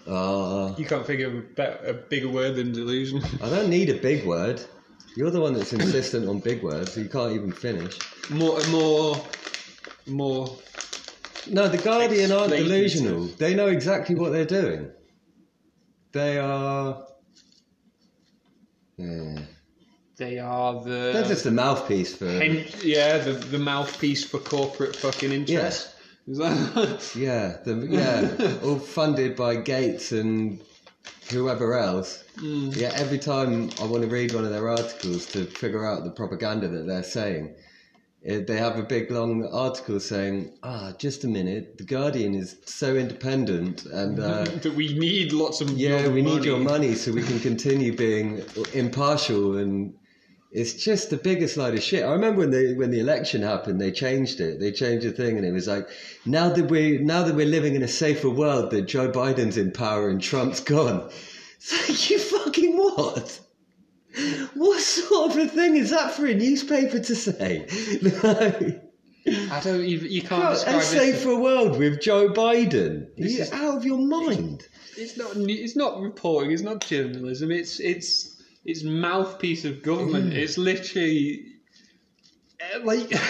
Ah, 0.07 0.77
You 0.77 0.85
can't 0.85 1.07
think 1.07 1.23
of 1.23 1.35
a, 1.35 1.41
better, 1.41 1.87
a 1.87 1.95
bigger 1.95 2.29
word 2.29 2.57
than 2.57 2.73
delusion. 2.73 3.23
I 3.43 3.49
don't 3.49 3.71
need 3.71 3.89
a 3.89 3.95
big 3.95 4.25
word. 4.27 4.63
You're 5.17 5.31
the 5.31 5.41
one 5.41 5.55
that's 5.55 5.73
insistent 5.73 6.29
on 6.29 6.41
big 6.41 6.63
words. 6.63 6.97
You 6.97 7.09
can't 7.09 7.33
even 7.33 7.53
finish. 7.53 7.99
more 8.31 8.59
more 8.71 9.17
more 10.07 10.57
No, 11.49 11.69
the 11.69 11.79
Guardian 11.79 12.33
aren't 12.33 12.53
delusional. 12.53 13.27
They 13.27 13.55
know 13.55 13.69
exactly 13.69 14.15
what 14.15 14.33
they're 14.33 14.45
doing. 14.45 14.91
They 16.13 16.39
are. 16.39 17.05
Yeah. 18.99 19.39
They 20.23 20.39
are 20.39 20.75
the 20.83 21.11
They're 21.13 21.29
just 21.29 21.47
a 21.47 21.51
mouthpiece 21.51 22.15
for. 22.15 22.31
hen- 22.31 22.65
yeah, 22.83 23.19
the, 23.19 23.33
the 23.33 23.59
mouthpiece 23.59 24.25
for 24.25 24.39
corporate 24.39 24.95
fucking 24.97 25.33
interest. 25.33 25.95
Is 26.29 26.39
that 26.39 27.13
Yeah, 27.17 27.57
the, 27.65 27.87
yeah, 27.89 28.59
all 28.65 28.79
funded 28.79 29.37
by 29.37 29.57
Gates 29.57 30.13
and 30.13 30.61
whoever 31.31 31.77
else. 31.77 32.23
Mm. 32.37 32.77
Yeah, 32.77 32.93
every 32.95 33.19
time 33.19 33.71
I 33.81 33.87
want 33.87 34.03
to 34.03 34.09
read 34.09 34.33
one 34.33 34.45
of 34.45 34.51
their 34.51 34.69
articles 34.69 35.27
to 35.27 35.45
figure 35.47 35.85
out 35.85 36.05
the 36.05 36.11
propaganda 36.13 36.69
that 36.69 36.87
they're 36.87 37.03
saying, 37.03 37.57
it, 38.23 38.47
they 38.47 38.57
have 38.59 38.79
a 38.79 38.85
big 38.85 39.11
long 39.11 39.45
article 39.53 39.99
saying, 39.99 40.57
"Ah, 40.63 40.93
just 40.97 41.25
a 41.25 41.29
minute, 41.29 41.77
the 41.79 41.85
Guardian 41.85 42.37
is 42.37 42.57
so 42.67 42.95
independent, 42.95 43.85
and 43.87 44.21
uh, 44.21 44.45
that 44.63 44.75
we 44.75 44.97
need 44.97 45.33
lots 45.33 45.61
of 45.61 45.71
yeah, 45.71 46.07
we 46.07 46.23
need 46.23 46.45
your 46.45 46.59
money 46.59 46.95
so 46.95 47.11
we 47.11 47.23
can 47.23 47.41
continue 47.41 47.97
being 47.97 48.45
impartial 48.73 49.57
and." 49.59 49.95
It's 50.53 50.75
just 50.75 51.09
the 51.09 51.17
biggest 51.17 51.57
load 51.57 51.75
of 51.75 51.83
shit. 51.83 52.05
I 52.05 52.13
remember 52.13 52.41
when 52.41 52.51
the 52.51 52.75
when 52.75 52.91
the 52.91 53.01
election 53.01 53.41
happened, 53.43 53.81
they 53.81 53.91
changed 53.91 54.39
it. 54.41 54.61
They 54.61 54.71
changed 54.71 55.07
the 55.07 55.13
thing, 55.13 55.39
and 55.39 55.47
it 55.47 55.53
was 55.53 55.67
like, 55.67 55.89
now 56.27 56.51
that 56.51 56.65
we 56.71 56.99
now 56.99 57.23
that 57.23 57.35
we're 57.35 57.47
living 57.47 57.75
in 57.75 57.83
a 57.83 57.89
safer 57.89 58.29
world, 58.29 58.71
that 58.73 58.83
Joe 58.83 59.11
Biden's 59.11 59.57
in 59.57 59.73
power 59.73 60.11
and 60.11 60.21
Trump's 60.21 60.61
gone. 60.75 61.11
It's 61.57 61.89
like, 61.89 62.11
you 62.11 62.19
fucking 62.19 62.77
what? 62.77 63.41
What 64.55 64.81
sort 64.81 65.31
of 65.33 65.39
a 65.39 65.49
thing 65.49 65.77
is 65.77 65.89
that 65.91 66.13
for 66.13 66.27
a 66.27 66.35
newspaper 66.35 66.99
to 67.01 67.15
say? 67.15 67.67
I 69.51 69.61
don't 69.61 69.81
even. 69.85 70.11
You 70.11 70.21
can't 70.21 70.43
No, 70.43 70.51
describe 70.51 71.15
a 71.27 71.31
it. 71.31 71.41
world 71.41 71.79
with 71.79 72.01
Joe 72.03 72.29
Biden. 72.29 73.07
Is- 73.17 73.51
out 73.53 73.79
of 73.79 73.85
your 73.87 73.99
mind. 73.99 74.67
It's 74.99 75.17
not. 75.17 75.31
It's 75.37 75.77
not 75.77 76.01
reporting. 76.03 76.51
It's 76.51 76.61
not 76.63 76.83
journalism. 76.85 77.51
It's 77.51 77.81
it's 77.81 78.32
it's 78.65 78.85
mouthpiece 78.85 79.65
of 79.65 79.83
government. 79.83 80.33
It's 80.33 80.59
literally 80.59 81.45
eh, 82.61 82.79
like. 82.85 83.13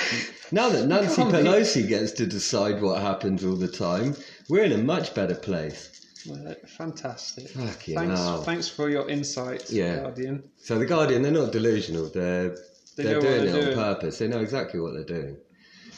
Now 0.55 0.69
that 0.69 0.87
Nancy 0.87 1.17
can't 1.17 1.33
be- 1.33 1.39
Pelosi 1.39 1.89
gets 1.89 2.13
to 2.13 2.27
decide 2.27 2.83
what 2.83 3.01
happens 3.01 3.43
all 3.43 3.57
the 3.57 3.69
time, 3.69 4.15
we're 4.51 4.65
in 4.65 4.73
a 4.73 4.77
much 4.79 5.15
better 5.15 5.35
place. 5.35 5.89
Well, 6.29 6.55
Fantastic. 6.77 7.49
Fucking 7.49 7.95
thanks, 7.97 8.21
hell. 8.21 8.43
thanks 8.43 8.69
for 8.69 8.91
your 8.91 9.09
insights, 9.09 9.73
Yeah. 9.73 10.01
Guardian. 10.01 10.43
So 10.59 10.79
the 10.79 10.85
Guardian, 10.85 11.23
they're 11.23 11.33
not 11.33 11.53
delusional. 11.53 12.11
They're 12.11 12.51
They 12.99 13.05
they 13.05 13.15
are 13.15 13.21
doing 13.23 13.45
it 13.49 13.55
on 13.55 13.61
doing. 13.63 13.75
purpose. 13.75 14.19
They 14.19 14.29
know 14.29 14.41
exactly 14.41 14.79
what 14.79 14.93
they're 14.93 15.05
doing. 15.21 15.39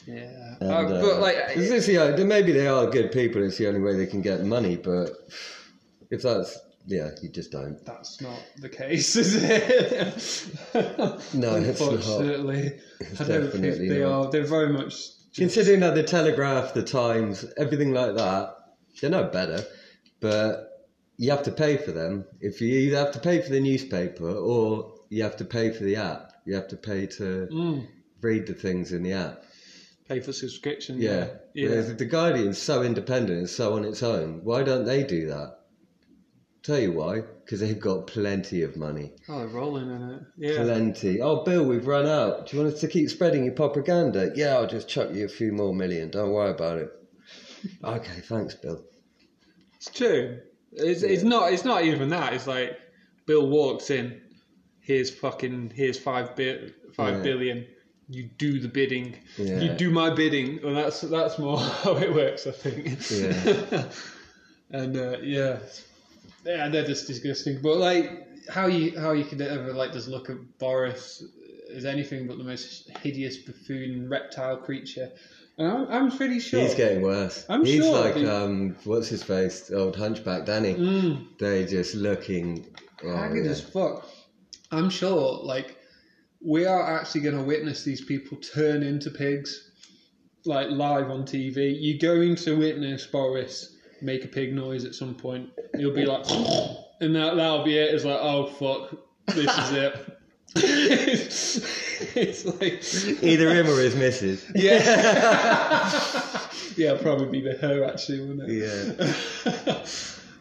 Yeah, 0.06 0.54
And, 0.60 0.70
Uh, 0.70 0.74
uh, 0.74 1.02
but 1.02 1.20
like, 1.20 1.34
it's 1.56 1.68
just, 1.68 1.88
yeah, 1.88 2.14
maybe 2.24 2.52
they 2.52 2.68
are 2.68 2.86
good 2.88 3.10
people. 3.10 3.42
It's 3.42 3.58
the 3.58 3.66
only 3.66 3.80
way 3.80 3.96
they 3.96 4.06
can 4.06 4.22
get 4.22 4.44
money. 4.44 4.76
But 4.76 5.10
if 6.12 6.22
that's 6.22 6.56
yeah, 6.86 7.10
you 7.22 7.28
just 7.30 7.50
don't. 7.50 7.82
that's 7.84 8.20
not 8.20 8.38
the 8.60 8.68
case, 8.68 9.16
is 9.16 9.34
it? 9.42 10.74
No, 10.74 11.54
it's 11.56 11.80
not. 11.80 11.92
Unfortunately, 11.92 12.78
It's 13.00 13.20
I 13.20 13.24
don't 13.28 13.50
think 13.50 13.62
they 13.88 14.00
not. 14.00 14.26
are. 14.26 14.30
They're 14.30 14.44
very 14.46 14.72
much. 14.72 14.94
Considering 15.34 15.80
that 15.80 15.94
the 15.94 16.02
Telegraph, 16.02 16.74
the 16.74 16.82
Times, 16.82 17.44
everything 17.56 17.92
like 17.92 18.14
that, 18.16 18.54
they're 19.00 19.10
no 19.10 19.24
better. 19.24 19.64
But 20.20 20.70
you 21.16 21.30
have 21.30 21.42
to 21.44 21.52
pay 21.52 21.76
for 21.76 21.92
them. 21.92 22.24
If 22.40 22.60
you 22.60 22.68
either 22.68 22.96
have 22.98 23.12
to 23.12 23.18
pay 23.18 23.40
for 23.40 23.50
the 23.50 23.60
newspaper 23.60 24.28
or 24.30 24.94
you 25.10 25.22
have 25.22 25.36
to 25.38 25.44
pay 25.44 25.70
for 25.70 25.84
the 25.84 25.96
app. 25.96 26.32
You 26.44 26.54
have 26.54 26.68
to 26.68 26.76
pay 26.76 27.06
to 27.18 27.48
Mm, 27.50 27.86
read 28.20 28.46
the 28.46 28.54
things 28.54 28.92
in 28.92 29.02
the 29.02 29.12
app. 29.12 29.44
pay 30.08 30.20
for 30.20 30.32
subscription. 30.32 31.00
Yeah. 31.00 31.28
yeah. 31.54 31.70
If 31.70 31.98
the 31.98 32.04
Guardian's 32.04 32.58
so 32.58 32.82
independent 32.82 33.38
and 33.38 33.48
so 33.48 33.74
on 33.74 33.84
its 33.84 34.02
own, 34.02 34.40
why 34.44 34.62
don't 34.62 34.84
they 34.84 35.02
do 35.02 35.26
that? 35.28 35.58
Tell 36.64 36.78
you 36.78 36.92
why. 36.92 37.20
Because 37.44 37.60
they've 37.60 37.78
got 37.78 38.06
plenty 38.06 38.62
of 38.62 38.74
money. 38.74 39.12
Oh, 39.28 39.38
they're 39.40 39.48
rolling 39.48 39.90
in 39.90 40.10
it. 40.10 40.22
Yeah. 40.38 40.62
Plenty. 40.62 41.20
Oh, 41.20 41.44
Bill, 41.44 41.64
we've 41.64 41.86
run 41.86 42.06
out. 42.06 42.46
Do 42.46 42.56
you 42.56 42.62
want 42.62 42.74
us 42.74 42.80
to 42.80 42.88
keep 42.88 43.10
spreading 43.10 43.44
your 43.44 43.52
propaganda? 43.52 44.32
Yeah, 44.34 44.54
I'll 44.56 44.66
just 44.66 44.88
chuck 44.88 45.10
you 45.12 45.26
a 45.26 45.28
few 45.28 45.52
more 45.52 45.74
million. 45.74 46.10
Don't 46.10 46.30
worry 46.30 46.50
about 46.50 46.78
it. 46.78 46.88
okay, 47.84 48.20
thanks, 48.22 48.54
Bill. 48.54 48.82
It's 49.76 49.90
true. 49.90 50.40
It's, 50.72 51.02
it's 51.02 51.22
not. 51.22 51.52
It's 51.52 51.64
not 51.66 51.84
even 51.84 52.08
that. 52.08 52.32
It's 52.32 52.46
like 52.46 52.78
Bill 53.26 53.46
walks 53.46 53.90
in. 53.90 54.20
Here's 54.80 55.10
fucking. 55.10 55.72
Here's 55.74 55.98
five 55.98 56.34
bi- 56.34 56.70
five 56.96 57.16
Yeah. 57.16 57.22
billion. 57.22 57.66
You 58.08 58.30
do 58.38 58.58
the 58.58 58.68
bidding. 58.68 59.16
Yeah. 59.36 59.60
You 59.60 59.72
do 59.74 59.90
my 59.90 60.10
bidding, 60.10 60.60
and 60.64 60.76
that's 60.76 61.02
that's 61.02 61.38
more 61.38 61.58
how 61.84 61.96
it 61.96 62.12
works, 62.12 62.46
I 62.46 62.52
think. 62.52 63.10
Yeah. 63.10 63.84
and 64.70 64.96
uh, 64.96 65.18
yeah, 65.22 65.58
yeah, 66.44 66.68
they're 66.68 66.84
just 66.86 67.06
disgusting. 67.06 67.60
But 67.62 67.78
like, 67.78 68.10
how 68.48 68.66
you 68.66 68.98
how 68.98 69.12
you 69.12 69.24
could 69.24 69.40
ever 69.40 69.72
like 69.72 69.92
just 69.92 70.08
look 70.08 70.30
at 70.30 70.36
Boris 70.58 71.24
as 71.74 71.84
anything 71.84 72.26
but 72.26 72.38
the 72.38 72.44
most 72.44 72.90
hideous 73.02 73.36
buffoon 73.38 74.08
reptile 74.08 74.56
creature. 74.58 75.10
And 75.56 75.68
I'm, 75.68 75.88
I'm 75.88 76.16
pretty 76.16 76.40
sure. 76.40 76.60
He's 76.60 76.74
getting 76.74 77.02
worse. 77.02 77.46
I'm 77.48 77.64
He's 77.64 77.82
sure 77.82 78.00
like, 78.00 78.14
the- 78.14 78.44
um, 78.44 78.76
what's 78.84 79.08
his 79.08 79.22
face? 79.22 79.70
Old 79.70 79.96
hunchback 79.96 80.46
Danny. 80.46 80.74
Mm. 80.74 81.26
They're 81.38 81.66
just 81.66 81.94
looking. 81.94 82.66
Oh, 83.04 83.14
haggard 83.14 83.44
yeah. 83.44 83.50
as 83.52 83.60
fuck. 83.60 84.06
I'm 84.72 84.90
sure, 84.90 85.40
like, 85.44 85.76
we 86.44 86.66
are 86.66 86.98
actually 86.98 87.20
going 87.20 87.36
to 87.36 87.44
witness 87.44 87.84
these 87.84 88.00
people 88.04 88.38
turn 88.38 88.82
into 88.82 89.10
pigs, 89.10 89.70
like 90.44 90.70
live 90.70 91.10
on 91.10 91.22
TV. 91.22 91.76
You're 91.78 91.98
going 91.98 92.34
to 92.36 92.56
witness 92.58 93.06
Boris 93.06 93.73
make 94.02 94.24
a 94.24 94.28
pig 94.28 94.52
noise 94.52 94.84
at 94.84 94.94
some 94.94 95.14
point. 95.14 95.50
He'll 95.76 95.94
be 95.94 96.06
like, 96.06 96.28
and 97.00 97.14
that 97.16 97.36
that'll 97.36 97.64
be 97.64 97.78
it. 97.78 97.94
It's 97.94 98.04
like, 98.04 98.18
oh 98.20 98.46
fuck, 98.46 98.96
this 99.26 99.58
is 99.58 99.72
it. 99.72 100.18
it's, 100.56 101.56
it's 102.16 102.44
like, 102.44 103.22
Either 103.22 103.54
him 103.54 103.66
or 103.66 103.80
his 103.80 103.96
missus. 103.96 104.44
yeah, 104.54 104.78
yeah, 106.76 106.96
probably 107.00 107.40
be 107.40 107.40
the 107.40 107.56
her 107.58 107.84
actually, 107.84 108.20
wouldn't 108.20 108.50
it? 108.50 108.96
Yeah. 109.46 109.84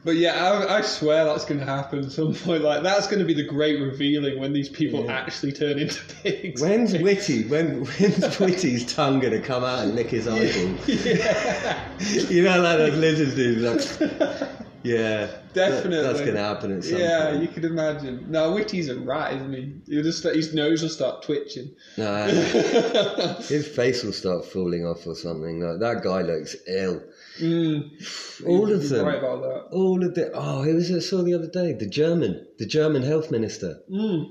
But 0.05 0.17
yeah, 0.17 0.33
I, 0.33 0.77
I 0.79 0.81
swear 0.81 1.23
that's 1.23 1.45
going 1.45 1.59
to 1.61 1.65
happen 1.65 1.99
at 1.99 2.11
some 2.11 2.33
point. 2.35 2.61
Like 2.63 2.83
that's 2.83 3.07
going 3.07 3.19
to 3.19 3.25
be 3.25 3.33
the 3.33 3.45
great 3.47 3.79
revealing 3.79 4.37
when 4.39 4.51
these 4.51 4.67
people 4.69 5.05
Yeah. 5.05 5.13
actually 5.13 5.53
turn 5.53 5.79
into 5.79 6.01
pigs. 6.23 6.61
When's 6.61 6.93
Whitty? 6.97 7.47
When 7.47 7.85
when's 7.85 8.35
Whitty's 8.39 8.93
tongue 8.93 9.19
gonna 9.21 9.39
come 9.41 9.63
out 9.63 9.79
and 9.85 9.95
lick 9.95 10.09
his 10.09 10.27
eyeball? 10.27 10.75
yeah, 10.87 11.87
you 12.29 12.43
know, 12.43 12.59
like 12.61 12.77
those 12.77 12.97
lizards 12.97 13.35
do. 13.35 13.55
Like, 13.55 14.49
yeah, 14.83 15.27
that- 15.27 15.53
definitely. 15.53 16.01
that's 16.03 16.19
gonna 16.19 16.37
happen 16.39 16.77
at 16.77 16.83
some 16.83 16.97
yeah, 16.99 17.29
point. 17.29 17.41
you 17.43 17.47
can 17.47 17.63
imagine. 17.63 18.25
No, 18.29 18.51
Whitty's 18.53 18.89
a 18.89 18.99
rat, 18.99 19.35
isn't 19.35 19.53
he? 19.53 19.73
He'll 19.87 20.03
just 20.03 20.23
his 20.25 20.53
nose 20.53 20.81
will 20.81 20.89
start 20.89 21.23
twitching. 21.23 21.71
No, 21.97 22.25
his 22.27 23.67
face 23.67 24.03
will 24.03 24.11
start 24.11 24.43
falling 24.45 24.85
off 24.85 25.07
or 25.07 25.15
something. 25.15 25.61
Like 25.61 25.79
that 25.79 26.03
guy 26.03 26.23
looks 26.23 26.57
ill. 26.67 27.01
Mm, 27.39 28.45
All 28.47 28.71
of 28.71 28.89
them. 28.89 29.05
Right 29.05 29.17
about 29.17 29.41
that. 29.41 29.75
All 29.75 30.03
of 30.03 30.13
the 30.15 30.31
oh, 30.33 30.63
who 30.63 30.75
was 30.75 30.91
I 30.91 30.99
saw 30.99 31.21
the 31.23 31.33
other 31.33 31.47
day? 31.49 31.73
The 31.73 31.87
German, 31.87 32.45
the 32.59 32.65
German 32.65 33.03
health 33.03 33.31
minister. 33.31 33.79
Mm. 33.91 34.29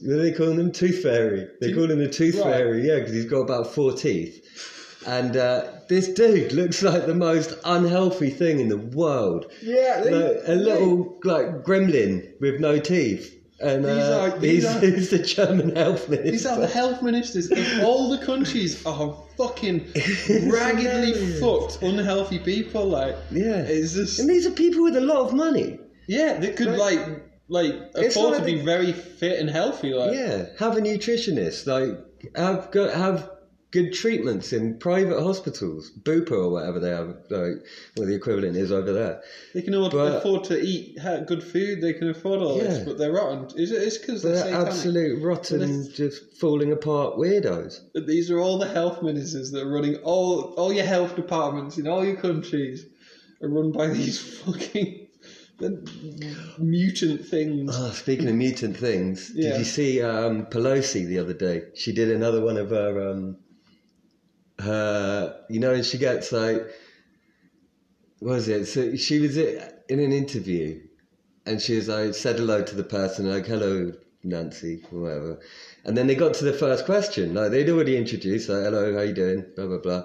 What 0.00 0.14
do 0.14 0.22
they 0.22 0.32
call 0.32 0.52
him? 0.52 0.70
Tooth 0.72 1.02
fairy. 1.02 1.48
They 1.60 1.72
call 1.72 1.90
him 1.90 1.98
the 1.98 2.08
tooth 2.08 2.36
Right. 2.36 2.44
fairy, 2.44 2.86
yeah, 2.86 2.96
because 3.00 3.14
he's 3.14 3.24
got 3.26 3.40
about 3.40 3.66
four 3.66 3.92
teeth. 3.92 4.44
And 5.06 5.36
uh, 5.36 5.64
this 5.88 6.08
dude 6.08 6.52
looks 6.60 6.82
like 6.82 7.06
the 7.06 7.14
most 7.14 7.54
unhealthy 7.64 8.30
thing 8.30 8.60
in 8.60 8.68
the 8.68 8.76
world. 8.76 9.46
Yeah, 9.62 10.00
they- 10.02 10.10
Like, 10.12 10.36
a 10.46 10.54
little 10.54 11.18
like 11.24 11.64
gremlin 11.64 12.32
with 12.40 12.60
no 12.60 12.78
teeth. 12.78 13.34
And 13.60 13.84
These 13.84 13.92
uh, 13.92 14.20
are- 14.32 14.38
these 14.38 14.62
he's, 14.62 14.64
are- 14.66 14.80
he's 14.96 15.10
the 15.10 15.18
German 15.18 15.74
health 15.74 16.08
minister. 16.08 16.30
These 16.30 16.46
are 16.46 16.60
the 16.60 16.66
health 16.68 17.02
ministers 17.02 17.50
of 17.50 17.84
all 17.84 18.10
the 18.10 18.24
countries 18.24 18.84
are 18.86 19.16
fucking 19.36 19.84
raggedly 20.50 21.12
fucked, 21.40 21.82
unhealthy 21.82 22.38
people. 22.38 22.84
Like, 22.86 23.16
yeah. 23.32 23.62
it's 23.62 23.94
just 23.94 24.18
And 24.20 24.28
these 24.28 24.46
are 24.46 24.50
people 24.52 24.82
with 24.82 24.96
a 24.96 25.00
lot 25.00 25.18
of 25.26 25.34
money. 25.34 25.78
Yeah, 26.06 26.38
they 26.38 26.52
could 26.52 26.68
But- 26.68 26.78
like 26.78 27.00
like 27.50 27.74
afford 27.94 28.38
to 28.38 28.44
be 28.44 28.56
very 28.56 28.92
fit 28.92 29.40
and 29.40 29.48
healthy. 29.50 29.92
Like, 29.94 30.14
Yeah, 30.14 30.46
have 30.58 30.76
a 30.76 30.80
nutritionist. 30.80 31.66
Like 31.66 31.98
have 32.36 32.70
go, 32.70 32.88
have 32.90 33.30
good 33.70 33.92
treatments 33.92 34.52
in 34.54 34.78
private 34.78 35.20
hospitals, 35.22 35.90
Bupa 36.02 36.32
or 36.32 36.50
whatever 36.50 36.80
they 36.80 36.88
have, 36.88 37.08
like 37.28 37.56
what 37.96 38.06
the 38.06 38.14
equivalent 38.14 38.56
is 38.56 38.72
over 38.72 38.92
there. 38.94 39.20
they 39.52 39.60
can 39.60 39.74
afford, 39.74 39.92
But- 39.92 40.16
afford 40.18 40.44
to 40.44 40.58
eat 40.58 40.96
good 41.26 41.42
food. 41.42 41.82
They 41.82 41.92
can 41.92 42.08
afford 42.08 42.40
all 42.40 42.56
Yeah. 42.56 42.64
this, 42.64 42.78
but 42.86 42.96
they're 42.96 43.12
rotten. 43.12 43.46
Is 43.60 43.70
it? 43.70 43.82
It's 43.82 43.98
because 43.98 44.22
they're, 44.22 44.32
They're 44.34 44.44
satanic. 44.44 44.68
absolute 44.68 45.22
rotten, 45.22 45.58
This- 45.60 45.88
just 45.88 46.22
falling 46.40 46.72
apart 46.72 47.16
weirdos. 47.18 47.80
But 47.92 48.06
These 48.06 48.30
are 48.30 48.38
all 48.40 48.58
the 48.58 48.68
health 48.68 49.02
ministers 49.02 49.50
that 49.50 49.62
are 49.64 49.70
running 49.70 49.96
all 49.96 50.54
all 50.56 50.72
your 50.72 50.86
health 50.86 51.14
departments 51.14 51.76
in 51.76 51.86
all 51.86 52.04
your 52.04 52.16
countries 52.16 52.86
are 53.42 53.48
run 53.48 53.70
by 53.72 53.88
these 53.98 54.18
fucking 54.18 55.08
mutant 56.58 57.24
things. 57.26 57.70
Oh, 57.72 57.90
speaking 57.90 58.28
of 58.28 58.34
mutant 58.34 58.76
things, 58.76 59.30
Yeah. 59.34 59.50
did 59.50 59.58
you 59.58 59.64
see 59.64 60.00
um, 60.02 60.46
Pelosi 60.46 61.06
the 61.06 61.18
other 61.18 61.34
day? 61.34 61.64
She 61.74 61.92
did 61.92 62.10
another 62.10 62.40
one 62.40 62.56
of 62.56 62.70
her, 62.70 63.10
um, 63.10 63.36
her, 64.60 65.44
you 65.48 65.60
know, 65.60 65.72
and 65.72 65.84
she 65.84 65.98
gets 65.98 66.32
like, 66.32 66.66
what 68.20 68.34
was 68.34 68.48
it? 68.48 68.66
So 68.66 68.96
she 68.96 69.20
was 69.20 69.36
in 69.36 70.00
an 70.00 70.12
interview, 70.12 70.80
and 71.46 71.60
she 71.60 71.76
was 71.76 71.88
like, 71.88 72.14
said 72.14 72.36
hello 72.36 72.62
to 72.62 72.74
the 72.74 72.84
person, 72.84 73.30
like, 73.30 73.46
hello, 73.46 73.92
Nancy, 74.24 74.82
or 74.92 75.00
whatever. 75.00 75.40
And 75.84 75.96
then 75.96 76.06
they 76.06 76.14
got 76.14 76.34
to 76.34 76.44
the 76.44 76.52
first 76.52 76.84
question, 76.84 77.34
like 77.34 77.50
they'd 77.50 77.70
already 77.70 77.96
introduced, 77.96 78.48
like, 78.48 78.64
hello, 78.64 78.94
how 78.94 79.02
you 79.02 79.14
doing, 79.14 79.44
blah 79.54 79.66
blah 79.66 79.78
blah. 79.78 80.02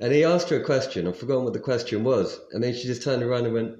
And 0.00 0.14
he 0.14 0.24
asked 0.24 0.48
her 0.48 0.60
a 0.60 0.64
question. 0.64 1.06
I've 1.06 1.18
forgotten 1.18 1.44
what 1.44 1.52
the 1.52 1.60
question 1.60 2.04
was, 2.04 2.40
and 2.52 2.64
then 2.64 2.72
she 2.74 2.84
just 2.86 3.02
turned 3.02 3.22
around 3.22 3.44
and 3.44 3.52
went, 3.52 3.76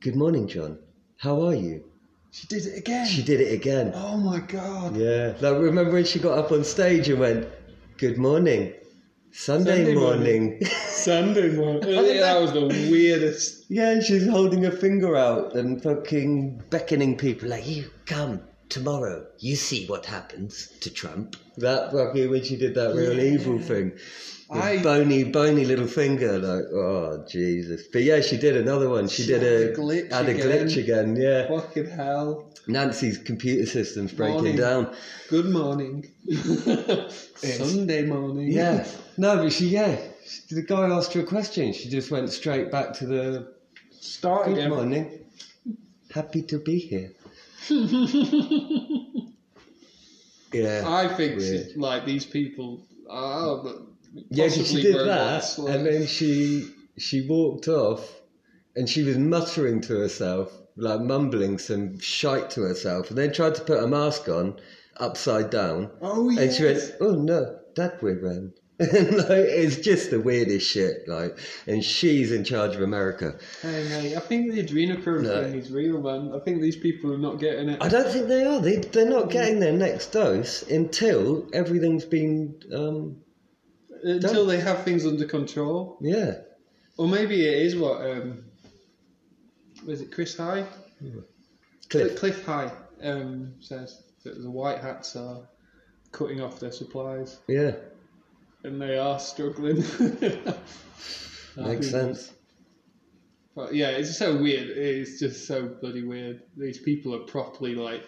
"Good 0.00 0.16
morning, 0.16 0.48
John. 0.48 0.80
How 1.16 1.42
are 1.42 1.54
you?" 1.54 1.84
She 2.32 2.46
did 2.48 2.66
it 2.66 2.76
again. 2.76 3.06
She 3.06 3.22
did 3.22 3.40
it 3.40 3.52
again. 3.52 3.92
Oh 3.94 4.16
my 4.16 4.40
god. 4.40 4.96
Yeah. 4.96 5.34
Like 5.40 5.62
remember 5.62 5.92
when 5.92 6.04
she 6.04 6.18
got 6.18 6.36
up 6.36 6.50
on 6.50 6.64
stage 6.64 7.08
and 7.08 7.20
went, 7.20 7.46
"Good 7.98 8.18
morning, 8.18 8.74
Sunday, 9.32 9.76
Sunday 9.84 9.94
morning." 9.94 10.48
morning." 10.50 10.64
Sunday 10.88 11.48
morning. 11.56 11.88
yeah, 11.88 12.20
that 12.20 12.40
was 12.40 12.52
the 12.52 12.66
weirdest. 12.66 13.64
yeah, 13.68 13.90
and 13.92 14.02
she's 14.02 14.26
holding 14.26 14.62
her 14.64 14.70
finger 14.70 15.16
out 15.16 15.54
and 15.54 15.82
fucking 15.82 16.62
beckoning 16.70 17.16
people 17.16 17.48
like, 17.48 17.66
"You 17.68 17.84
come 18.06 18.40
tomorrow. 18.68 19.26
You 19.38 19.56
see 19.56 19.86
what 19.86 20.06
happens 20.06 20.68
to 20.80 20.90
Trump." 20.90 21.36
That 21.58 21.92
fucking 21.92 22.30
when 22.30 22.42
she 22.44 22.56
did 22.56 22.74
that 22.74 22.94
real 22.94 23.14
Yeah. 23.14 23.34
evil 23.34 23.58
thing. 23.58 23.92
I- 24.50 24.82
bony, 24.82 25.24
bony 25.24 25.66
little 25.66 25.86
finger, 25.86 26.38
like, 26.38 26.64
oh 26.72 27.22
Jesus! 27.30 27.82
But 27.92 28.02
yeah, 28.02 28.22
she 28.22 28.38
did 28.38 28.56
another 28.56 28.88
one. 28.88 29.06
She, 29.08 29.24
She 29.24 29.28
did 29.32 29.42
a 29.42 29.72
a 29.72 29.76
glitch 29.76 30.10
had 30.10 30.26
a 30.26 30.30
again. 30.30 30.46
glitch 30.68 30.76
again. 30.82 31.16
Yeah, 31.16 31.48
Fucking 31.48 31.90
hell. 31.90 32.47
Nancy's 32.68 33.18
computer 33.18 33.66
system's 33.66 34.12
breaking 34.12 34.34
Morning. 34.36 34.56
down. 34.56 34.94
Good 35.30 35.46
morning. 35.50 36.12
Sunday 37.36 38.04
morning. 38.04 38.48
Yeah. 38.52 38.86
No, 39.16 39.36
but 39.38 39.52
she, 39.52 39.68
yeah. 39.68 39.96
She, 40.26 40.54
the 40.54 40.62
guy 40.62 40.88
asked 40.88 41.14
her 41.14 41.20
a 41.20 41.24
question. 41.24 41.72
She 41.72 41.88
just 41.88 42.10
went 42.10 42.28
straight 42.30 42.70
back 42.70 42.92
to 42.94 43.06
the 43.06 43.54
Start 44.00 44.46
good 44.46 44.58
again. 44.58 44.70
morning. 44.70 45.24
Happy 46.12 46.42
to 46.42 46.58
be 46.58 46.78
here. 46.78 47.12
Yeah. 50.52 50.82
I 50.86 51.08
think 51.08 51.40
she, 51.42 51.74
like 51.76 52.06
these 52.06 52.24
people 52.24 52.80
are 53.08 53.62
but 53.62 53.76
yeah, 54.30 54.48
she 54.48 54.80
did 54.80 54.96
robots, 54.96 55.56
that, 55.56 55.62
like- 55.62 55.74
and 55.74 55.86
then 55.86 56.06
she 56.06 56.66
she 56.96 57.26
walked 57.26 57.68
off, 57.68 58.18
and 58.74 58.88
she 58.88 59.02
was 59.02 59.18
muttering 59.18 59.82
to 59.82 59.98
herself, 59.98 60.50
like 60.78 61.00
mumbling 61.00 61.58
some 61.58 61.98
shite 61.98 62.50
to 62.50 62.62
herself, 62.62 63.10
and 63.10 63.18
then 63.18 63.32
tried 63.32 63.54
to 63.56 63.62
put 63.62 63.82
a 63.82 63.86
mask 63.86 64.28
on, 64.28 64.58
upside 64.96 65.50
down, 65.50 65.90
oh 66.00 66.30
and 66.30 66.52
she 66.52 66.64
went, 66.64 66.94
"Oh 67.00 67.14
no, 67.14 67.58
that 67.76 68.02
way 68.02 68.12
round." 68.22 68.52
And 68.80 69.16
like, 69.16 69.28
it's 69.28 69.78
just 69.78 70.10
the 70.10 70.20
weirdest 70.20 70.70
shit, 70.70 71.08
like, 71.08 71.36
and 71.66 71.82
she's 71.82 72.30
in 72.30 72.44
charge 72.44 72.76
of 72.76 72.80
America. 72.82 73.36
Hey 73.60 73.82
mate, 73.90 74.16
I 74.16 74.20
think 74.20 74.52
the 74.52 74.62
adrenochrome 74.62 75.22
No. 75.24 75.42
thing 75.42 75.56
is 75.56 75.72
real, 75.72 76.00
man. 76.00 76.30
I 76.32 76.38
think 76.44 76.62
these 76.62 76.76
people 76.76 77.12
are 77.12 77.18
not 77.18 77.40
getting 77.40 77.70
it. 77.70 77.82
I 77.82 77.88
don't 77.88 78.08
think 78.12 78.28
they 78.28 78.44
are. 78.44 78.60
They 78.60 78.76
they're 78.76 79.08
not 79.10 79.30
getting 79.30 79.58
their 79.58 79.72
next 79.72 80.12
dose 80.12 80.62
until 80.70 81.48
everything's 81.52 82.04
been 82.04 82.54
um 82.72 83.16
Until 84.04 84.46
they 84.46 84.60
have 84.60 84.84
things 84.84 85.04
under 85.04 85.24
control. 85.24 85.98
yeah. 86.00 86.34
Or 86.96 87.08
maybe 87.08 87.44
it 87.46 87.58
is 87.66 87.74
what 87.76 88.00
um 88.08 88.44
was 89.86 90.00
it 90.00 90.12
Chris 90.12 90.36
High? 90.36 90.64
Cliff. 91.88 92.16
Clif 92.18 92.44
High 92.44 92.70
um 93.02 93.54
says 93.60 94.02
that 94.24 94.42
the 94.42 94.50
white 94.50 94.80
hats 94.80 95.16
are 95.16 95.48
cutting 96.12 96.40
off 96.40 96.58
their 96.58 96.72
supplies 96.72 97.38
Yeah. 97.48 97.76
and 98.64 98.80
they 98.80 98.98
are 98.98 99.18
struggling. 99.20 99.84
Makes 101.56 101.90
sense. 101.90 102.32
But 103.54 103.74
yeah, 103.74 103.88
it's 103.90 104.16
so 104.16 104.36
weird. 104.36 104.68
It's 104.68 105.18
just 105.18 105.46
so 105.46 105.66
bloody 105.80 106.02
weird. 106.04 106.42
These 106.56 106.78
people 106.78 107.14
are 107.14 107.20
properly 107.20 107.74
like 107.74 108.04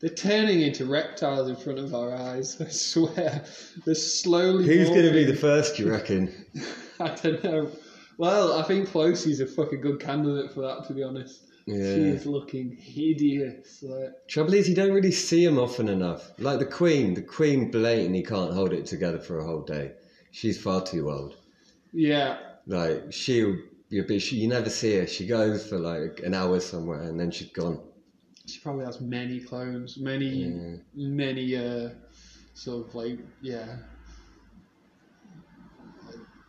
they're 0.00 0.10
turning 0.10 0.62
into 0.62 0.86
reptiles 0.86 1.48
in 1.48 1.56
front 1.56 1.78
of 1.78 1.94
our 1.94 2.14
eyes. 2.14 2.60
I 2.60 2.68
swear, 2.68 3.44
they're 3.84 3.94
slowly. 3.94 4.66
Who's 4.66 4.88
going 4.88 5.04
to 5.04 5.12
be 5.12 5.24
the 5.24 5.36
first, 5.36 5.78
you 5.78 5.90
reckon? 5.90 6.32
I 7.00 7.14
don't 7.14 7.44
know. 7.44 7.70
Well, 8.18 8.52
I 8.52 8.62
think 8.62 8.88
Pelosi's 8.88 9.40
a 9.40 9.46
fucking 9.46 9.80
good 9.80 10.00
candidate 10.00 10.52
for 10.52 10.62
that. 10.62 10.84
To 10.86 10.94
be 10.94 11.02
honest, 11.02 11.42
she 11.66 11.72
Yeah. 11.72 12.14
is 12.14 12.26
looking 12.26 12.72
hideous. 12.78 13.82
Like, 13.82 14.10
Trouble 14.28 14.54
is, 14.54 14.68
you 14.68 14.74
don't 14.74 14.92
really 14.92 15.10
see 15.10 15.44
him 15.44 15.58
often 15.58 15.88
enough. 15.88 16.32
Like 16.38 16.58
the 16.58 16.66
Queen. 16.66 17.14
The 17.14 17.22
Queen 17.22 17.70
blatantly 17.70 18.22
can't 18.22 18.52
hold 18.52 18.72
it 18.72 18.86
together 18.86 19.18
for 19.18 19.38
a 19.38 19.44
whole 19.44 19.62
day. 19.62 19.92
She's 20.30 20.58
far 20.58 20.82
too 20.82 21.10
old. 21.10 21.34
yeah, 21.92 22.38
Like, 22.66 23.12
she'll 23.12 23.56
be 23.90 23.98
a 23.98 24.04
bit, 24.04 24.22
she, 24.22 24.36
you 24.36 24.48
never 24.48 24.70
see 24.70 24.94
her. 24.94 25.06
She 25.06 25.26
goes 25.26 25.66
for 25.66 25.78
like 25.78 26.20
an 26.24 26.32
hour 26.34 26.58
somewhere 26.60 27.02
and 27.02 27.18
then 27.20 27.30
she's 27.30 27.50
gone. 27.50 27.78
she 28.46 28.58
probably 28.60 28.84
has 28.84 29.00
many 29.00 29.40
clones, 29.40 29.98
many, 29.98 30.46
Yeah. 30.46 30.76
many, 30.94 31.56
uh, 31.56 31.90
sort 32.54 32.86
of 32.88 32.94
like 32.94 33.18
yeah, 33.40 33.76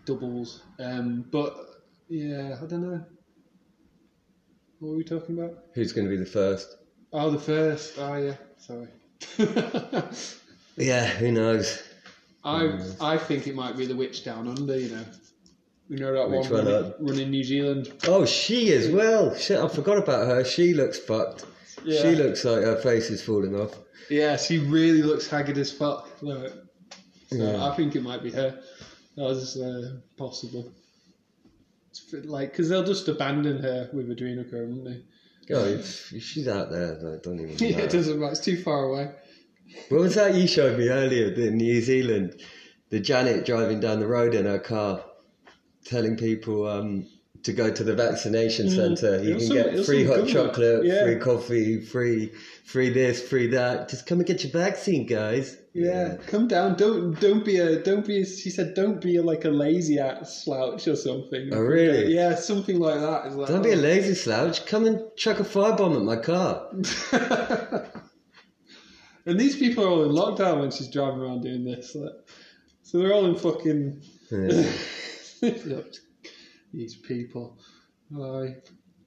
doubles. 0.06 0.64
Um, 0.80 1.26
but 1.32 1.56
yeah, 2.10 2.58
I 2.62 2.66
don't 2.66 2.82
know. 2.90 3.06
What 4.80 4.90
were 4.92 4.98
we 4.98 5.04
talking 5.04 5.38
about? 5.38 5.58
Who's 5.74 5.94
going 5.94 6.06
to 6.08 6.12
be 6.12 6.18
the 6.18 6.26
first? 6.30 6.76
Oh, 7.14 7.30
the 7.30 7.40
first. 7.40 7.94
Oh 7.98 8.16
yeah, 8.16 8.36
sorry. 8.58 8.88
Yeah, 10.76 11.06
who 11.06 11.32
knows? 11.32 11.84
I 12.44 12.80
I 13.00 13.18
think 13.18 13.48
it 13.48 13.56
might 13.56 13.78
be 13.78 13.86
the 13.86 13.96
witch 13.96 14.24
down 14.26 14.48
under. 14.48 14.78
You 14.78 14.90
know, 14.96 15.06
you 15.88 15.98
know 16.00 16.14
that 16.14 16.30
Which 16.30 16.50
one 16.50 16.66
one, 16.66 16.74
running, 16.74 16.94
running 17.00 17.30
New 17.30 17.44
Zealand. 17.44 17.94
Oh, 18.08 18.26
she 18.26 18.74
as 18.74 18.90
well. 18.90 19.36
Shit, 19.36 19.60
I 19.60 19.68
forgot 19.68 19.98
about 19.98 20.28
her. 20.28 20.44
She 20.44 20.74
looks 20.74 20.98
fucked. 21.00 21.46
Yeah. 21.86 22.02
She 22.02 22.16
looks 22.16 22.44
like 22.44 22.64
her 22.64 22.78
face 22.78 23.10
is 23.10 23.22
falling 23.22 23.56
off. 23.56 23.78
Yeah, 24.10 24.36
she 24.38 24.58
really 24.60 25.04
looks 25.04 25.30
haggard 25.30 25.58
as 25.58 25.72
fuck. 25.72 26.10
Like, 26.22 26.52
so 27.30 27.36
Yeah. 27.36 27.66
I 27.66 27.76
think 27.76 27.96
it 27.96 28.02
might 28.02 28.24
be 28.24 28.32
her. 28.32 28.60
That 29.16 29.24
was 29.24 29.58
uh, 29.58 29.98
possible. 30.18 30.72
It's 31.90 32.14
like 32.26 32.52
because 32.52 32.70
they'll 32.70 32.84
just 32.84 33.08
abandon 33.08 33.62
her 33.62 33.90
with 33.94 34.10
adrenochrome, 34.10 34.70
won't 34.70 34.86
they? 34.86 35.54
Oh, 35.54 35.66
if, 35.66 36.14
if 36.14 36.24
she's 36.24 36.48
out 36.48 36.72
there, 36.72 36.98
like, 37.02 37.22
don't 37.22 37.40
even. 37.40 37.56
Yeah, 37.60 37.84
it 37.84 37.92
doesn't 37.92 38.20
matter. 38.20 38.32
It's 38.32 38.42
too 38.42 38.62
far 38.62 38.86
away. 38.86 39.12
What 39.90 40.02
was 40.02 40.16
that 40.16 40.36
you 40.36 40.48
showed 40.48 40.78
me 40.80 40.90
earlier 40.90 41.32
in 41.34 41.58
New 41.58 41.82
Zealand? 41.82 42.42
The 42.90 43.00
Janet 43.00 43.46
driving 43.46 43.80
down 43.80 44.00
the 44.00 44.08
road 44.08 44.36
in 44.36 44.46
her 44.46 44.60
car, 44.60 45.04
telling 45.86 46.16
people 46.16 46.68
um, 46.68 47.08
to 47.44 47.52
go 47.54 47.70
to 47.70 47.84
the 47.84 47.94
vaccination 47.94 48.68
Mm. 48.68 48.76
centre. 48.76 49.16
It 49.16 49.24
You 49.26 49.34
was 49.36 49.48
can 49.48 49.58
some- 49.58 49.66
get 49.66 49.74
was 49.74 49.86
free 49.86 50.06
hot 50.06 50.28
chocolate, 50.28 50.86
Yeah. 50.86 51.04
free 51.04 51.16
coffee, 51.18 51.82
free, 51.82 52.32
free 52.64 52.90
this, 52.90 53.22
free 53.22 53.48
that. 53.48 53.90
Just 53.90 54.06
come 54.06 54.20
and 54.20 54.28
get 54.28 54.44
your 54.44 54.52
vaccine, 54.54 55.06
guys. 55.06 55.58
Yeah, 55.74 56.18
come 56.28 56.48
down. 56.48 56.76
Don't 56.78 57.20
don't 57.20 57.44
be 57.44 57.58
a 57.58 57.80
don't 57.82 58.06
be. 58.06 58.22
A, 58.22 58.26
she 58.26 58.50
said 58.52 58.76
don't 58.76 59.02
be 59.02 59.18
a, 59.18 59.24
like 59.24 59.44
a 59.44 59.50
lazy 59.50 59.98
ass 60.00 60.44
slouch 60.44 60.88
or 60.88 60.96
something. 60.96 61.50
Oh, 61.52 61.60
really? 61.62 62.14
Yeah, 62.14 62.36
something 62.36 62.80
like 62.80 63.00
that. 63.00 63.26
It's 63.26 63.36
like, 63.36 63.48
Don't 63.50 63.64
be 63.64 63.72
a 63.72 63.76
lazy 63.76 64.14
slouch. 64.14 64.66
Come 64.68 64.86
and 64.86 65.02
chuck 65.18 65.40
a 65.40 65.44
firebomb 65.44 65.96
at 65.98 66.04
my 66.04 66.16
car. 66.18 66.70
and 69.26 69.40
these 69.40 69.56
people 69.58 69.84
are 69.84 69.88
all 69.88 70.04
in 70.04 70.12
lockdown 70.12 70.60
when 70.62 70.72
she's 70.72 70.90
driving 70.90 71.20
around 71.22 71.42
doing 71.42 71.66
this. 71.66 71.96
Like, 71.96 72.12
so 72.84 73.00
they're 73.00 73.14
all 73.14 73.26
in 73.26 73.36
fucking. 73.36 74.02
Yeah. 74.32 74.72
These 76.74 76.96
people. 76.96 77.58
Aye. 78.14 78.56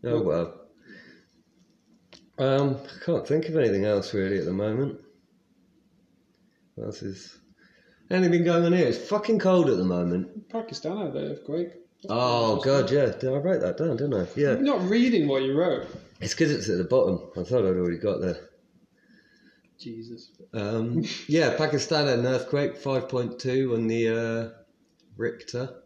Oh 0.05 0.22
well. 0.22 0.61
Um, 2.38 2.76
I 2.85 3.05
can't 3.05 3.26
think 3.26 3.48
of 3.48 3.57
anything 3.57 3.85
else 3.85 4.14
really 4.14 4.38
at 4.38 4.44
the 4.44 4.52
moment. 4.52 5.00
What 6.74 6.87
else 6.87 7.02
is 7.02 7.38
anything 8.11 8.44
going 8.44 8.64
on 8.64 8.72
here? 8.72 8.87
It's 8.87 9.09
fucking 9.09 9.38
cold 9.38 9.68
at 9.70 9.79
the 9.79 9.85
moment. 9.85 10.48
Pakistan 10.48 10.98
had 10.98 11.16
an 11.16 11.33
earthquake. 11.33 11.70
Oh 12.09 12.61
god, 12.61 12.90
yeah. 12.90 13.07
Did 13.07 13.33
I 13.33 13.38
write 13.38 13.61
that 13.61 13.79
down? 13.79 13.96
Didn't 13.96 14.14
I? 14.14 14.26
Yeah. 14.37 14.52
You're 14.52 14.61
not 14.61 14.83
reading 14.83 15.26
what 15.26 15.42
you 15.42 15.59
wrote. 15.59 15.87
It's 16.20 16.35
because 16.35 16.52
it's 16.52 16.68
at 16.68 16.79
the 16.79 16.85
bottom. 16.85 17.20
I 17.37 17.42
thought 17.42 17.66
I'd 17.66 17.76
already 17.76 17.98
got 17.98 18.20
there. 18.20 18.37
Jesus. 19.79 20.31
Um, 20.55 21.05
yeah, 21.26 21.57
Pakistan 21.57 22.07
had 22.07 22.18
an 22.20 22.26
earthquake, 22.26 22.76
five 22.76 23.09
point 23.09 23.38
two 23.38 23.74
on 23.74 23.88
the 23.88 24.09
uh, 24.09 24.48
Richter. 25.16 25.83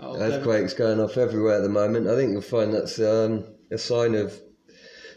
Oh, 0.00 0.16
Earthquakes 0.16 0.74
going 0.74 1.00
off 1.00 1.16
everywhere 1.16 1.56
at 1.56 1.62
the 1.62 1.68
moment. 1.68 2.06
I 2.06 2.14
think 2.14 2.32
you'll 2.32 2.40
find 2.40 2.72
that's 2.72 2.98
um, 3.00 3.44
a 3.72 3.78
sign 3.78 4.14
of 4.14 4.38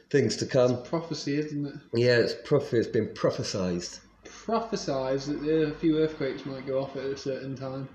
things 0.09 0.37
to 0.37 0.45
come. 0.45 0.81
prophecy, 0.83 1.37
isn't 1.37 1.65
it? 1.65 1.75
Yeah, 1.93 2.17
it's 2.17 2.33
proph- 2.45 2.73
It's 2.73 2.87
been 2.87 3.09
prophesized. 3.09 3.99
Prophesize 4.25 5.25
that 5.27 5.47
a 5.47 5.71
few 5.75 5.97
earthquakes 5.99 6.45
might 6.45 6.65
go 6.65 6.81
off 6.81 6.95
at 6.95 7.03
a 7.05 7.17
certain 7.17 7.55
time, 7.55 7.87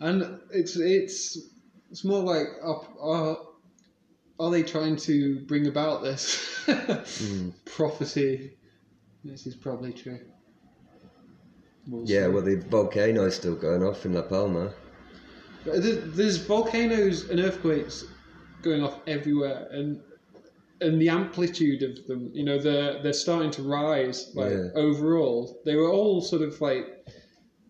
and 0.00 0.40
it's 0.50 0.76
it's 0.76 1.38
it's 1.90 2.04
more 2.04 2.22
like 2.22 2.46
are, 2.62 2.86
are, 3.00 3.36
are 4.40 4.50
they 4.50 4.62
trying 4.62 4.96
to 4.96 5.44
bring 5.46 5.66
about 5.66 6.02
this 6.02 6.64
prophecy? 7.66 8.56
This 9.24 9.46
is 9.46 9.54
probably 9.56 9.92
true. 9.92 10.20
We'll 11.88 12.06
Yeah, 12.06 12.26
see. 12.26 12.32
well, 12.32 12.42
the 12.42 12.56
volcano 12.56 13.24
is 13.24 13.34
still 13.36 13.54
going 13.56 13.82
off 13.82 14.04
in 14.06 14.14
La 14.14 14.22
Palma. 14.22 14.72
There's 15.66 16.38
volcanoes 16.38 17.28
and 17.28 17.40
earthquakes 17.40 18.04
going 18.62 18.82
off 18.82 19.00
everywhere, 19.06 19.68
and 19.70 20.00
and 20.80 21.00
the 21.00 21.08
amplitude 21.08 21.82
of 21.82 22.06
them, 22.06 22.30
you 22.34 22.44
know, 22.44 22.58
they're 22.58 23.02
they're 23.02 23.12
starting 23.12 23.50
to 23.52 23.62
rise. 23.62 24.32
Like 24.34 24.52
Yeah. 24.52 24.68
overall, 24.74 25.62
they 25.64 25.74
were 25.76 25.90
all 25.90 26.20
sort 26.20 26.42
of 26.42 26.60
like 26.60 26.86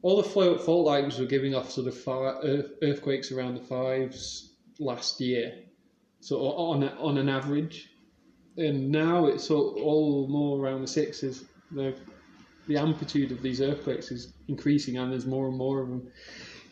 all 0.03 0.17
the 0.17 0.29
float 0.29 0.61
fault 0.65 0.87
lines 0.87 1.19
were 1.19 1.27
giving 1.27 1.55
off 1.55 1.71
sort 1.71 1.87
of 1.87 1.97
earthquakes 2.83 3.33
around 3.33 3.55
the 3.55 3.65
fives 3.65 4.55
last 4.79 5.21
year, 5.21 5.53
so 6.21 6.39
on 6.41 6.83
a, 6.83 6.89
on 6.99 7.19
an 7.19 7.29
average, 7.29 7.89
and 8.57 8.91
now 8.91 9.27
it's 9.27 9.51
all, 9.51 9.81
all 9.83 10.29
more 10.29 10.61
around 10.61 10.83
the 10.83 10.87
sixes. 10.89 11.45
The 11.73 11.95
the 12.69 12.77
amplitude 12.77 13.31
of 13.31 13.43
these 13.43 13.61
earthquakes 13.61 14.11
is 14.11 14.33
increasing, 14.49 14.97
and 14.99 15.13
there's 15.13 15.27
more 15.27 15.49
and 15.49 15.57
more 15.57 15.83
of 15.83 15.89
them. 15.89 16.09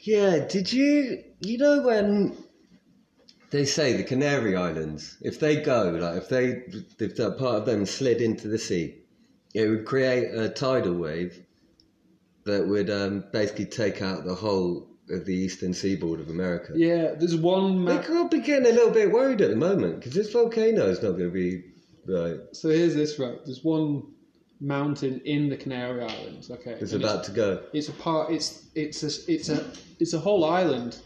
Yeah, 0.05 0.47
did 0.47 0.73
you 0.73 1.25
you 1.41 1.59
know 1.59 1.83
when 1.83 2.37
they 3.51 3.65
say 3.65 3.95
the 3.95 4.03
Canary 4.03 4.55
Islands, 4.57 5.17
if 5.23 5.41
they 5.41 5.57
go, 5.63 5.91
like 5.91 6.17
if 6.17 6.29
they 6.29 6.63
if 6.99 7.17
that 7.17 7.39
part 7.39 7.57
of 7.57 7.67
them 7.67 7.87
slid 7.87 8.21
into 8.21 8.49
the 8.49 8.59
sea, 8.59 8.97
it 9.55 9.69
would 9.69 9.87
create 9.87 10.35
a 10.35 10.49
tidal 10.49 10.95
wave 10.95 11.43
that 12.45 12.67
would 12.67 12.91
um, 12.91 13.25
basically 13.33 13.67
take 13.67 14.03
out 14.03 14.25
the 14.25 14.35
whole 14.35 14.89
of 15.11 15.25
the 15.25 15.35
eastern 15.35 15.73
seaboard 15.73 16.21
of 16.21 16.29
America. 16.29 16.73
Yeah, 16.75 17.15
there's 17.15 17.37
one. 17.37 17.85
They 17.85 17.97
Ma- 17.97 18.03
could 18.03 18.31
be 18.31 18.41
getting 18.41 18.67
a 18.67 18.75
little 18.75 18.91
bit 18.93 19.11
worried 19.11 19.41
at 19.41 19.51
the 19.51 19.57
moment 19.57 19.97
because 19.97 20.13
this 20.13 20.33
volcano 20.33 20.87
is 20.89 21.03
not 21.03 21.13
going 21.13 21.31
to 21.31 21.31
be 21.31 21.65
right. 22.07 22.41
so 22.53 22.69
here's 22.69 22.95
this 22.95 23.19
right. 23.19 23.39
There's 23.45 23.65
one 23.65 24.14
mountain 24.65 25.21
in 25.25 25.49
the 25.49 25.57
Canary 25.57 26.03
Islands. 26.03 26.51
Okay, 26.51 26.73
It's 26.81 26.93
and 26.93 27.05
about 27.05 27.25
to 27.25 27.31
go. 27.33 27.63
It's 27.73 27.89
a 27.89 27.93
part. 27.93 28.31
It's 28.33 28.67
it's 28.75 29.03
a 29.03 29.33
it's 29.33 29.49
a 29.49 29.65
it's 30.01 30.15
a 30.15 30.19
whole 30.19 30.45
island, 30.45 30.99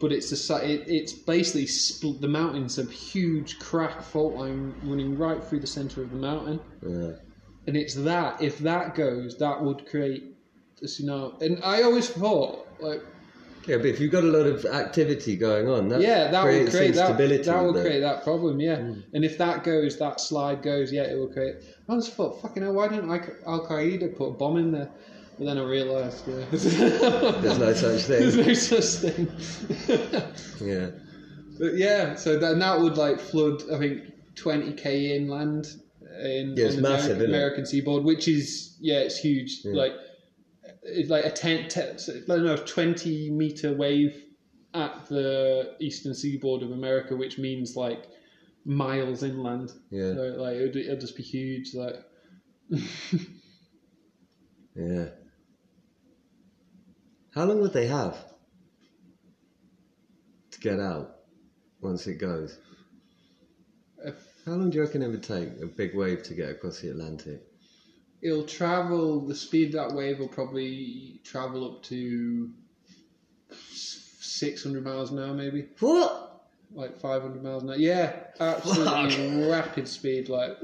but 0.00 0.12
it's 0.12 0.50
a 0.50 0.56
it, 0.64 0.84
it's 0.88 1.12
basically 1.12 1.66
spl- 1.66 2.20
the 2.20 2.28
mountain's 2.28 2.78
a 2.78 2.84
huge 2.84 3.58
crack 3.58 4.02
fault 4.02 4.34
line 4.34 4.74
running 4.84 5.16
right 5.18 5.42
through 5.42 5.60
the 5.60 5.66
center 5.66 6.02
of 6.02 6.10
the 6.10 6.16
mountain, 6.16 6.60
Yeah. 6.82 7.12
and 7.66 7.76
it's 7.76 7.94
that 7.94 8.40
if 8.42 8.58
that 8.60 8.94
goes, 8.94 9.36
that 9.38 9.62
would 9.62 9.86
create 9.88 10.34
a 10.82 10.86
tsunami. 10.86 11.42
And 11.42 11.62
I 11.62 11.82
always 11.82 12.08
thought 12.08 12.66
like 12.80 13.02
Yeah, 13.66 13.76
but 13.76 13.86
if 13.86 14.00
you've 14.00 14.10
got 14.10 14.24
a 14.24 14.28
lot 14.28 14.46
of 14.46 14.64
activity 14.64 15.36
going 15.36 15.68
on, 15.68 15.88
that 15.88 16.00
yeah, 16.00 16.30
that 16.30 16.42
creates 16.42 16.74
create 16.74 16.94
that. 16.94 17.18
That 17.18 17.62
will 17.62 17.72
create 17.74 18.00
that 18.00 18.24
problem. 18.24 18.58
Yeah, 18.60 18.76
mm. 18.76 19.02
and 19.12 19.24
if 19.24 19.36
that 19.38 19.64
goes, 19.64 19.98
that 19.98 20.20
slide 20.20 20.62
goes. 20.62 20.92
Yeah, 20.92 21.02
it 21.02 21.16
will 21.16 21.28
create. 21.28 21.56
I 21.88 21.94
just 21.96 22.14
thought, 22.14 22.40
fucking 22.40 22.62
hell, 22.62 22.72
why 22.72 22.88
didn't 22.88 23.10
Al 23.10 23.66
Qaeda 23.66 24.16
put 24.16 24.26
a 24.28 24.32
bomb 24.32 24.56
in 24.56 24.72
there? 24.72 24.90
But 25.38 25.46
then 25.46 25.58
I 25.58 25.62
realised, 25.62 26.26
yeah, 26.26 26.44
There's 26.50 27.58
no 27.58 27.72
such 27.72 28.02
thing. 28.04 28.30
There's 28.30 28.70
no 28.70 28.80
such 28.80 29.12
thing. 29.12 29.28
Yeah. 30.66 30.90
but 31.58 31.76
yeah, 31.76 32.14
so 32.14 32.38
that, 32.38 32.58
that 32.58 32.80
would 32.80 32.96
like 32.96 33.20
flood. 33.20 33.62
I 33.72 33.78
think 33.78 34.02
twenty 34.36 34.72
k 34.72 35.16
inland 35.16 35.66
uh, 36.02 36.26
in 36.26 36.54
Yeah, 36.56 36.66
it's 36.66 36.76
on 36.76 36.82
the 36.82 36.88
massive, 36.88 37.10
American. 37.16 37.34
American 37.34 37.66
seaboard, 37.66 38.04
which 38.04 38.26
is 38.28 38.76
yeah, 38.80 38.98
it's 39.00 39.18
huge. 39.18 39.60
Like 39.64 39.92
it's 39.92 40.09
like 41.08 41.24
a 41.24 41.30
ten, 41.30 41.68
ten 41.68 41.96
I 42.08 42.20
don't 42.26 42.44
know, 42.44 42.56
twenty 42.56 43.30
meter 43.30 43.74
wave 43.74 44.24
at 44.74 45.06
the 45.08 45.74
eastern 45.80 46.14
seaboard 46.14 46.62
of 46.62 46.70
America, 46.70 47.16
which 47.16 47.38
means 47.38 47.76
like 47.76 48.06
miles 48.64 49.22
inland. 49.22 49.72
Yeah. 49.90 50.14
So 50.14 50.20
like 50.38 50.56
it 50.56 50.62
would, 50.62 50.76
it'll 50.76 50.98
just 50.98 51.16
be 51.16 51.22
huge. 51.22 51.74
Like 51.74 51.96
Yeah. 54.76 55.08
How 57.34 57.44
long 57.44 57.60
would 57.60 57.72
they 57.72 57.86
have 57.86 58.16
to 60.52 60.60
get 60.60 60.80
out 60.80 61.16
once 61.80 62.06
it 62.06 62.14
goes? 62.14 62.58
if 64.04 64.16
How 64.46 64.52
long 64.52 64.70
do 64.70 64.76
you 64.76 64.82
reckon 64.84 65.02
it 65.02 65.08
would 65.08 65.22
take 65.22 65.48
a 65.60 65.66
big 65.66 65.94
wave 65.94 66.22
to 66.24 66.34
get 66.34 66.50
across 66.50 66.80
the 66.80 66.90
Atlantic? 66.90 67.42
It'll 68.22 68.44
travel 68.44 69.20
the 69.26 69.34
speed 69.34 69.74
of 69.74 69.88
that 69.90 69.96
wave 69.96 70.18
will 70.18 70.28
probably 70.28 71.20
travel 71.24 71.64
up 71.70 71.82
to 71.84 72.50
600 73.80 74.84
miles 74.84 75.10
an 75.10 75.18
hour 75.18 75.34
maybe 75.34 75.66
What? 75.80 76.42
like 76.72 76.98
500 77.00 77.42
miles 77.42 77.62
an 77.62 77.70
hour 77.70 77.76
yeah 77.76 78.12
absolutely 78.38 79.48
rapid 79.48 79.88
speed 79.88 80.28
like 80.28 80.56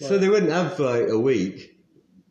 So 0.00 0.18
they 0.18 0.28
wouldn't 0.28 0.52
have 0.52 0.78
like 0.78 1.08
a 1.08 1.18
week. 1.18 1.76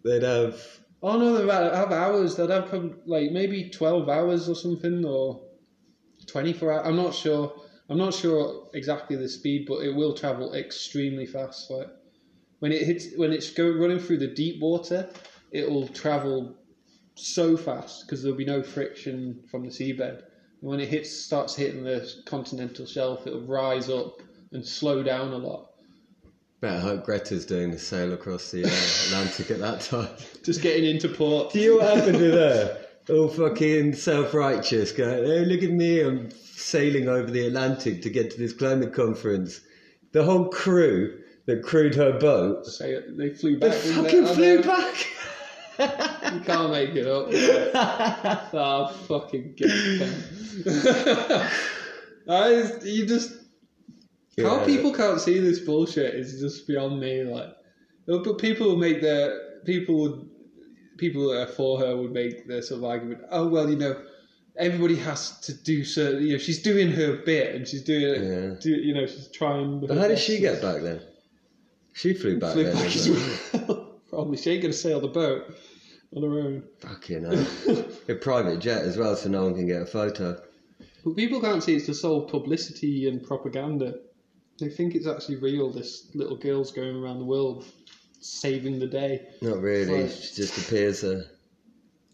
They'd 0.03 0.23
have. 0.23 0.61
oh 1.03 1.17
no 1.19 1.33
they'd 1.37 1.51
have 1.51 1.91
hours 1.91 2.35
they'd 2.35 2.49
have 2.49 2.67
probably 2.69 2.93
like 3.05 3.31
maybe 3.31 3.69
12 3.69 4.07
hours 4.07 4.47
or 4.47 4.55
something 4.55 5.03
or 5.05 5.41
24 6.27 6.71
hours 6.73 6.87
i'm 6.87 6.95
not 6.95 7.13
sure 7.13 7.53
i'm 7.89 7.97
not 7.97 8.13
sure 8.13 8.69
exactly 8.73 9.15
the 9.15 9.27
speed 9.29 9.65
but 9.67 9.79
it 9.83 9.93
will 9.95 10.13
travel 10.13 10.53
extremely 10.53 11.25
fast 11.25 11.69
like 11.71 11.89
when 12.59 12.71
it 12.71 12.83
hits 12.83 13.07
when 13.15 13.31
it's 13.31 13.51
going 13.51 13.79
running 13.79 13.99
through 13.99 14.17
the 14.17 14.27
deep 14.27 14.61
water 14.61 15.09
it 15.51 15.69
will 15.69 15.87
travel 15.87 16.55
so 17.15 17.57
fast 17.57 18.05
because 18.05 18.21
there'll 18.21 18.37
be 18.37 18.45
no 18.45 18.61
friction 18.61 19.41
from 19.49 19.63
the 19.63 19.69
seabed 19.69 20.19
and 20.19 20.69
when 20.69 20.79
it 20.79 20.89
hits 20.89 21.11
starts 21.11 21.55
hitting 21.55 21.83
the 21.83 22.09
continental 22.25 22.85
shelf 22.85 23.25
it'll 23.25 23.41
rise 23.41 23.89
up 23.89 24.21
and 24.51 24.65
slow 24.65 25.03
down 25.03 25.33
a 25.33 25.37
lot 25.37 25.69
Better 26.59 26.79
hope 26.79 27.05
Greta's 27.05 27.45
doing 27.45 27.69
the 27.69 27.77
sail 27.77 28.13
across 28.13 28.49
the 28.49 28.63
uh, 28.63 28.67
Atlantic 29.05 29.51
at 29.51 29.59
that 29.59 29.81
time. 29.81 30.09
just 30.43 30.63
getting 30.63 30.89
into 30.89 31.07
port 31.07 31.53
Do 31.53 31.59
you 31.59 31.77
know 31.77 31.85
what 31.85 31.97
happened 31.97 32.17
to 32.17 32.31
her? 32.31 32.77
All 33.09 33.29
fucking 33.29 33.93
self 33.93 34.33
righteous, 34.33 34.91
going, 34.91 35.23
oh, 35.23 35.43
look 35.43 35.61
at 35.61 35.69
me, 35.69 36.01
I'm 36.01 36.31
sailing 36.31 37.07
over 37.07 37.29
the 37.29 37.45
Atlantic 37.45 38.01
to 38.01 38.09
get 38.09 38.31
to 38.31 38.39
this 38.39 38.53
climate 38.53 38.91
conference. 38.91 39.61
The 40.13 40.23
whole 40.23 40.49
crew 40.49 41.19
that 41.47 41.63
crewed 41.63 41.95
her 41.95 42.19
boat, 42.19 42.67
it, 42.81 43.17
they 43.17 43.31
flew 43.31 43.57
back 43.57 43.71
they? 43.71 43.91
fucking 43.93 44.27
I 44.27 44.33
flew 44.33 44.61
back. 44.61 45.07
You 46.33 46.39
can't 46.41 46.71
make 46.71 46.89
it 46.95 47.07
up. 47.07 47.29
oh, 48.53 48.87
fucking 49.07 49.53
get 49.55 49.69
it. 49.69 51.51
I, 52.29 52.71
you 52.83 53.05
just 53.05 53.31
how 54.43 54.63
people 54.65 54.93
can't 54.93 55.19
see 55.19 55.39
this 55.39 55.59
bullshit 55.59 56.13
is 56.13 56.39
just 56.39 56.67
beyond 56.67 56.99
me. 56.99 57.23
Like, 57.23 57.55
but 58.05 58.37
people 58.37 58.67
will 58.67 58.77
make 58.77 59.01
their 59.01 59.61
people 59.65 60.01
would 60.01 60.29
people 60.97 61.29
that 61.29 61.41
are 61.41 61.51
for 61.51 61.79
her 61.79 61.95
would 61.95 62.11
make 62.11 62.47
their 62.47 62.61
sort 62.61 62.79
of 62.79 62.83
argument. 62.85 63.21
Oh 63.31 63.47
well, 63.47 63.69
you 63.69 63.77
know, 63.77 64.01
everybody 64.57 64.95
has 64.95 65.39
to 65.41 65.53
do 65.53 65.83
certain. 65.83 66.23
You 66.23 66.33
know, 66.33 66.37
she's 66.37 66.61
doing 66.61 66.91
her 66.91 67.17
bit 67.23 67.55
and 67.55 67.67
she's 67.67 67.83
doing 67.83 68.03
it. 68.03 68.21
Yeah. 68.21 68.59
Do, 68.59 68.69
you 68.69 68.93
know, 68.93 69.05
she's 69.05 69.29
trying. 69.29 69.79
But 69.79 69.97
how 69.97 70.07
did 70.07 70.19
she 70.19 70.39
get 70.39 70.61
back 70.61 70.81
then? 70.81 71.01
She 71.97 72.13
flew 72.13 72.39
back 72.39 72.53
Flew 72.53 72.63
then. 72.65 72.75
back 72.75 72.95
as 72.95 73.09
well. 73.09 73.99
Probably 74.09 74.37
she 74.37 74.51
ain't 74.51 74.61
gonna 74.61 74.73
sail 74.73 74.99
the 75.01 75.07
boat 75.07 75.45
on 76.15 76.21
her 76.23 76.39
own. 76.39 76.63
Fucking 76.79 77.23
hell. 77.23 77.85
A 78.07 78.13
private 78.15 78.59
jet 78.59 78.83
as 78.83 78.97
well, 78.97 79.15
so 79.15 79.29
no 79.29 79.43
one 79.45 79.55
can 79.55 79.65
get 79.65 79.81
a 79.81 79.85
photo. 79.85 80.39
But 81.03 81.15
people 81.15 81.41
can't 81.41 81.63
see 81.63 81.75
it's 81.75 81.87
just 81.87 82.05
all 82.05 82.21
publicity 82.29 83.07
and 83.07 83.23
propaganda. 83.23 83.95
They 84.59 84.69
think 84.69 84.93
it's 84.93 85.07
actually 85.07 85.37
real. 85.37 85.71
This 85.71 86.09
little 86.13 86.37
girl's 86.37 86.71
going 86.71 86.95
around 86.95 87.17
the 87.19 87.25
world 87.25 87.65
saving 88.19 88.77
the 88.79 88.87
day. 88.87 89.27
Not 89.41 89.59
really. 89.61 90.03
Right. 90.03 90.11
She 90.11 90.35
just 90.35 90.57
appears 90.57 91.03
uh, 91.03 91.23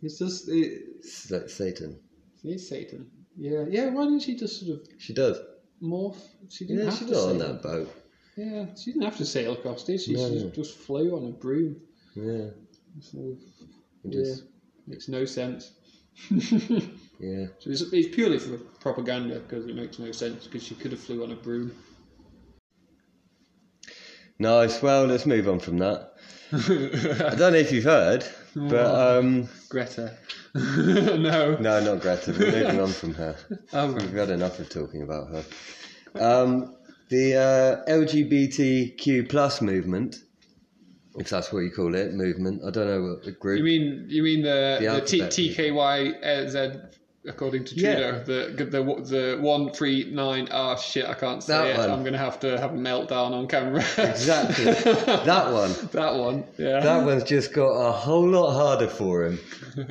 It's 0.02 0.18
just 0.18 0.48
it, 0.48 0.82
it's 1.00 1.30
like 1.30 1.50
Satan. 1.50 2.00
it's 2.44 2.70
Satan. 2.70 3.10
Yeah, 3.38 3.66
yeah. 3.70 3.90
Why 3.90 4.06
didn't 4.06 4.22
she 4.22 4.36
just 4.38 4.60
sort 4.66 4.80
of 4.80 4.88
She 4.98 5.14
does. 5.14 5.38
morph? 5.82 6.18
She 6.50 6.66
didn't 6.66 6.80
Yeah, 6.86 6.90
have 6.90 6.98
she's 7.00 7.08
to 7.10 7.14
not 7.14 7.30
on 7.30 7.38
that 7.40 7.62
boat. 7.62 7.94
Yeah, 8.36 8.66
she 8.76 8.92
didn't 8.92 9.04
have 9.06 9.18
to 9.18 9.26
sail 9.26 9.54
across, 9.54 9.84
did 9.84 10.02
she? 10.02 10.14
No, 10.14 10.28
she 10.30 10.44
no. 10.44 10.50
just 10.50 10.78
flew 10.78 11.16
on 11.16 11.26
a 11.26 11.32
broom. 11.32 11.76
Yeah. 12.16 12.48
So, 13.00 13.18
It 14.06 14.14
yeah, 14.14 14.24
just- 14.24 14.44
makes 14.88 15.08
no 15.08 15.26
sense. 15.26 15.72
Yeah. 17.20 17.46
So 17.60 17.70
it's, 17.72 17.82
it's 17.94 18.14
purely 18.14 18.38
for 18.40 18.58
propaganda 18.80 19.40
because 19.40 19.66
it 19.66 19.76
makes 19.76 19.98
no 20.00 20.12
sense 20.12 20.46
because 20.46 20.64
she 20.64 20.76
could 20.76 20.92
have 20.92 21.00
flew 21.00 21.24
on 21.24 21.32
a 21.32 21.36
broom. 21.36 21.72
Nice. 24.40 24.82
Well, 24.82 25.06
let's 25.06 25.26
move 25.26 25.48
on 25.48 25.60
from 25.60 25.78
that. 25.78 26.14
I 26.54 27.36
don't 27.36 27.54
know 27.54 27.60
if 27.60 27.72
you've 27.72 27.84
heard, 27.84 28.26
but 28.56 29.18
um, 29.20 29.48
Greta. 29.70 30.18
no. 30.56 31.56
no, 31.60 31.80
not 31.84 32.02
Greta. 32.02 32.32
We're 32.32 32.52
moving 32.52 32.80
on 32.80 32.90
from 32.90 33.14
her. 33.16 33.36
Oh, 33.74 33.92
right. 33.92 34.02
We've 34.04 34.14
had 34.14 34.30
enough 34.30 34.60
of 34.60 34.70
talking 34.70 35.02
about 35.02 35.30
her. 35.30 35.44
Um, 36.20 36.76
the 37.14 37.36
uh, 37.36 37.90
LGBTQ 37.92 39.30
plus 39.30 39.62
movement, 39.62 40.18
if 41.18 41.30
that's 41.30 41.54
what 41.54 41.60
you 41.60 41.72
call 41.72 41.94
it, 41.96 42.14
movement. 42.14 42.62
I 42.68 42.72
don't 42.72 42.88
know 42.88 43.02
what 43.10 43.24
the 43.24 43.32
group. 43.34 43.60
You 43.60 43.64
mean 43.64 44.06
you 44.10 44.24
mean 44.24 44.42
the 44.42 44.78
The 44.82 45.00
the, 45.24 45.30
T. 45.30 45.50
TKYZ 45.50 46.90
according 47.26 47.64
to 47.66 47.76
Yeah. 47.76 47.94
Trudeau 47.96 48.24
the 48.26 48.66
the 48.66 48.82
the 49.14 49.38
one 49.42 49.72
three 49.72 50.12
nine 50.12 50.50
ah 50.52 50.76
shit 50.76 51.06
I 51.06 51.14
can't 51.14 51.42
say 51.42 51.54
That 51.54 51.68
it 51.68 51.78
one. 51.78 51.90
I'm 51.92 52.04
gonna 52.04 52.18
have 52.18 52.38
to 52.42 52.60
have 52.60 52.74
a 52.74 52.78
meltdown 52.78 53.32
on 53.32 53.48
camera 53.48 53.82
Exactly. 53.98 54.66
that 55.32 55.46
one. 55.62 55.72
that 55.94 56.16
one 56.16 56.44
yeah 56.58 56.82
That 56.82 57.06
one's 57.06 57.24
just 57.24 57.54
got 57.54 57.70
a 57.90 57.92
whole 57.94 58.28
lot 58.28 58.52
harder 58.54 58.88
for 58.90 59.26
him. 59.28 59.40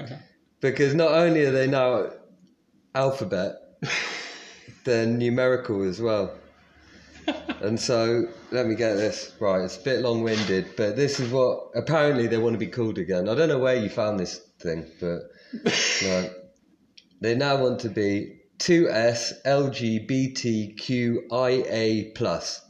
Because 0.61 0.95
not 0.95 1.11
only 1.13 1.45
are 1.47 1.51
they 1.51 1.67
now 1.67 2.11
alphabet, 2.95 3.53
they're 4.85 5.07
numerical 5.07 5.83
as 5.83 6.01
well. 6.01 6.31
And 7.61 7.79
so, 7.79 8.27
let 8.51 8.67
me 8.67 8.75
get 8.75 8.95
this 8.97 9.33
right. 9.39 9.63
It's 9.63 9.77
a 9.77 9.83
bit 9.83 10.01
long 10.01 10.23
winded, 10.23 10.75
but 10.77 10.97
this 10.97 11.21
is 11.21 11.31
what 11.31 11.71
apparently 11.75 12.27
they 12.27 12.39
want 12.39 12.55
to 12.55 12.59
be 12.59 12.67
called 12.67 12.99
again. 12.99 13.29
I 13.29 13.35
don't 13.35 13.49
know 13.49 13.59
where 13.61 13.77
you 13.77 13.89
found 13.89 14.19
this 14.19 14.39
thing, 14.59 14.87
but 15.01 15.31
no. 16.03 16.31
They 17.21 17.37
now 17.37 17.63
want 17.63 17.79
to 17.81 17.89
be 17.89 18.41
2S 18.59 19.43
LGBTQIA. 19.47 20.75
plus. 22.17 22.61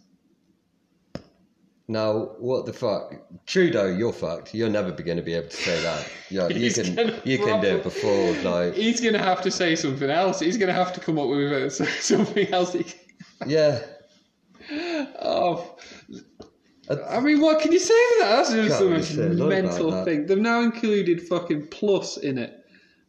Now, 1.88 2.36
what 2.38 2.64
the 2.66 2.72
fuck? 2.72 3.14
Trudeau, 3.46 3.86
you're 3.86 4.12
fucked. 4.12 4.54
You're 4.54 4.70
never 4.70 4.92
going 4.92 5.16
to 5.16 5.22
be 5.22 5.34
able 5.34 5.48
to 5.48 5.56
say 5.56 5.82
that. 5.82 6.08
Yeah, 6.30 6.48
you 6.50 6.54
He's 6.54 6.74
can 6.80 6.94
gonna 6.94 7.20
you 7.24 7.38
can 7.38 7.60
do 7.60 7.76
it 7.76 7.82
before, 7.82 8.32
like 8.42 8.74
he's 8.74 9.00
gonna 9.00 9.18
have 9.18 9.42
to 9.42 9.50
say 9.50 9.74
something 9.76 10.08
else 10.08 10.40
he's 10.40 10.56
gonna 10.56 10.72
have 10.72 10.92
to 10.94 11.00
come 11.00 11.18
up 11.18 11.28
with 11.28 11.52
uh, 11.52 11.68
something 12.00 12.48
else 12.52 12.72
he, 12.72 12.86
yeah. 13.46 13.80
Oh 15.22 15.76
I 17.08 17.20
mean 17.20 17.40
what 17.40 17.60
can 17.60 17.72
you 17.72 17.78
say 17.78 17.94
to 17.94 18.16
that 18.20 18.36
that's 18.36 18.52
just 18.52 18.68
Can't 18.68 18.80
the 18.80 18.86
really 18.86 18.98
most 18.98 19.14
say 19.14 19.22
a 19.22 19.28
lot 19.28 19.34
about 19.34 19.48
mental 19.48 19.90
that. 19.92 20.04
thing 20.04 20.26
they've 20.26 20.38
now 20.38 20.60
included 20.60 21.22
fucking 21.22 21.68
plus 21.68 22.16
in 22.16 22.38
it 22.38 22.62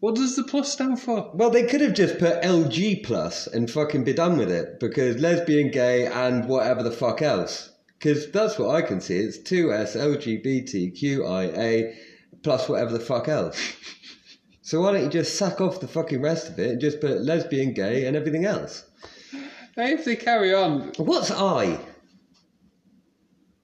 what 0.04 0.16
does 0.16 0.36
the 0.36 0.44
plus 0.44 0.70
stand 0.70 1.00
for 1.00 1.32
Well, 1.34 1.50
they 1.50 1.66
could 1.66 1.80
have 1.80 1.94
just 1.94 2.20
put 2.20 2.42
LG 2.42 3.06
plus 3.06 3.48
and 3.48 3.72
fucking 3.72 4.04
be 4.04 4.12
done 4.12 4.38
with 4.38 4.52
it 4.52 4.82
because 4.82 5.22
lesbian, 5.22 5.72
gay, 5.72 6.08
and 6.08 6.50
whatever 6.50 6.84
the 6.84 6.92
fuck 6.92 7.22
else. 7.22 7.72
Because 7.98 8.30
that's 8.30 8.60
what 8.60 8.76
I 8.76 8.82
can 8.82 9.00
see. 9.00 9.16
It's 9.16 9.38
2S 9.38 9.96
LGBTQIA 9.96 11.96
plus 12.44 12.68
whatever 12.68 12.92
the 12.92 13.00
fuck 13.00 13.30
else. 13.30 13.58
So 14.66 14.80
why 14.80 14.94
don't 14.94 15.04
you 15.04 15.10
just 15.10 15.38
sack 15.38 15.60
off 15.60 15.82
the 15.82 15.90
fucking 15.90 16.22
rest 16.22 16.50
of 16.50 16.58
it 16.58 16.72
and 16.72 16.82
just 16.82 17.02
put 17.02 17.22
lesbian, 17.22 17.74
gay, 17.74 18.06
and 18.06 18.16
everything 18.16 18.46
else? 18.46 18.86
Hey, 19.76 19.92
if 19.92 20.06
they 20.06 20.16
carry 20.16 20.54
on 20.54 20.94
What's 20.98 21.32
I? 21.32 21.80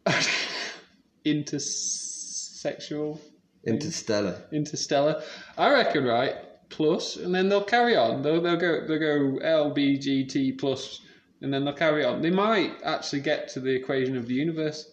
intersexual, 1.25 3.19
Interstellar. 3.65 4.41
interstellar. 4.51 5.21
I 5.57 5.71
reckon, 5.71 6.03
right? 6.05 6.35
Plus, 6.69 7.17
and 7.17 7.33
then 7.33 7.49
they'll 7.49 7.63
carry 7.63 7.95
on. 7.95 8.21
They'll, 8.21 8.41
they'll 8.41 8.57
go 8.57 8.85
they'll 8.87 8.99
go 8.99 9.39
LBGT 9.43 10.57
plus, 10.59 11.01
and 11.41 11.53
then 11.53 11.65
they'll 11.65 11.73
carry 11.73 12.05
on. 12.05 12.21
They 12.21 12.29
might 12.29 12.73
actually 12.83 13.21
get 13.21 13.47
to 13.49 13.59
the 13.59 13.71
equation 13.71 14.15
of 14.17 14.27
the 14.27 14.35
universe. 14.35 14.91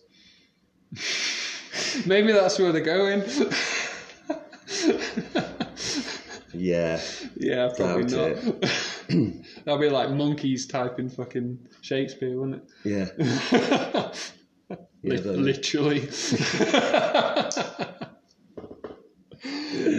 Maybe 2.06 2.32
that's 2.32 2.58
where 2.58 2.72
they're 2.72 2.80
going. 2.80 3.22
Yeah. 6.58 7.00
yeah, 7.36 7.68
probably 7.76 8.04
Doubt 8.04 8.42
not. 8.44 8.70
That'll 9.64 9.78
be 9.78 9.90
like 9.90 10.10
monkeys 10.10 10.66
typing 10.66 11.10
fucking 11.10 11.58
Shakespeare, 11.82 12.38
wouldn't 12.38 12.62
it? 12.84 13.08
Yeah. 13.12 14.12
Yeah, 15.02 15.20
literally. 15.20 16.00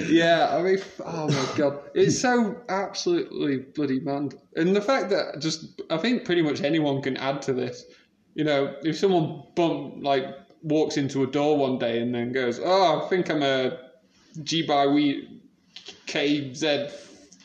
yeah, 0.09 0.49
I 0.51 0.61
mean, 0.61 0.79
oh 1.05 1.27
my 1.27 1.47
god, 1.55 1.79
it's 1.93 2.19
so 2.19 2.61
absolutely 2.67 3.57
bloody 3.57 3.99
mad, 3.99 4.35
and 4.55 4.75
the 4.75 4.81
fact 4.81 5.09
that 5.11 5.39
just 5.39 5.81
I 5.89 5.97
think 5.97 6.25
pretty 6.25 6.41
much 6.41 6.61
anyone 6.61 7.01
can 7.01 7.15
add 7.17 7.41
to 7.43 7.53
this. 7.53 7.85
You 8.35 8.43
know, 8.43 8.75
if 8.83 8.97
someone 8.97 9.43
bump 9.55 10.03
like 10.03 10.25
walks 10.61 10.97
into 10.97 11.23
a 11.23 11.27
door 11.27 11.57
one 11.57 11.79
day 11.79 12.01
and 12.01 12.13
then 12.13 12.33
goes, 12.33 12.59
"Oh, 12.61 13.01
I 13.05 13.09
think 13.09 13.29
I'm 13.29 13.43
a 13.43 13.79
G 14.43 14.63
by 14.63 14.87
we 14.87 15.41
KZ 16.07 16.91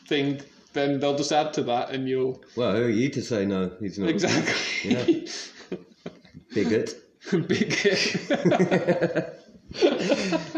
thing," 0.07 0.41
then 0.73 0.99
they'll 0.99 1.17
just 1.17 1.31
add 1.31 1.53
to 1.53 1.63
that, 1.63 1.91
and 1.91 2.09
you'll 2.09 2.43
Well, 2.57 2.75
who 2.75 2.83
are 2.83 2.89
you 2.89 3.09
to 3.09 3.21
say 3.21 3.45
no? 3.45 3.71
He's 3.79 3.97
not. 3.97 4.09
exactly 4.09 5.27
Bigot. 6.53 7.02
big. 7.47 7.71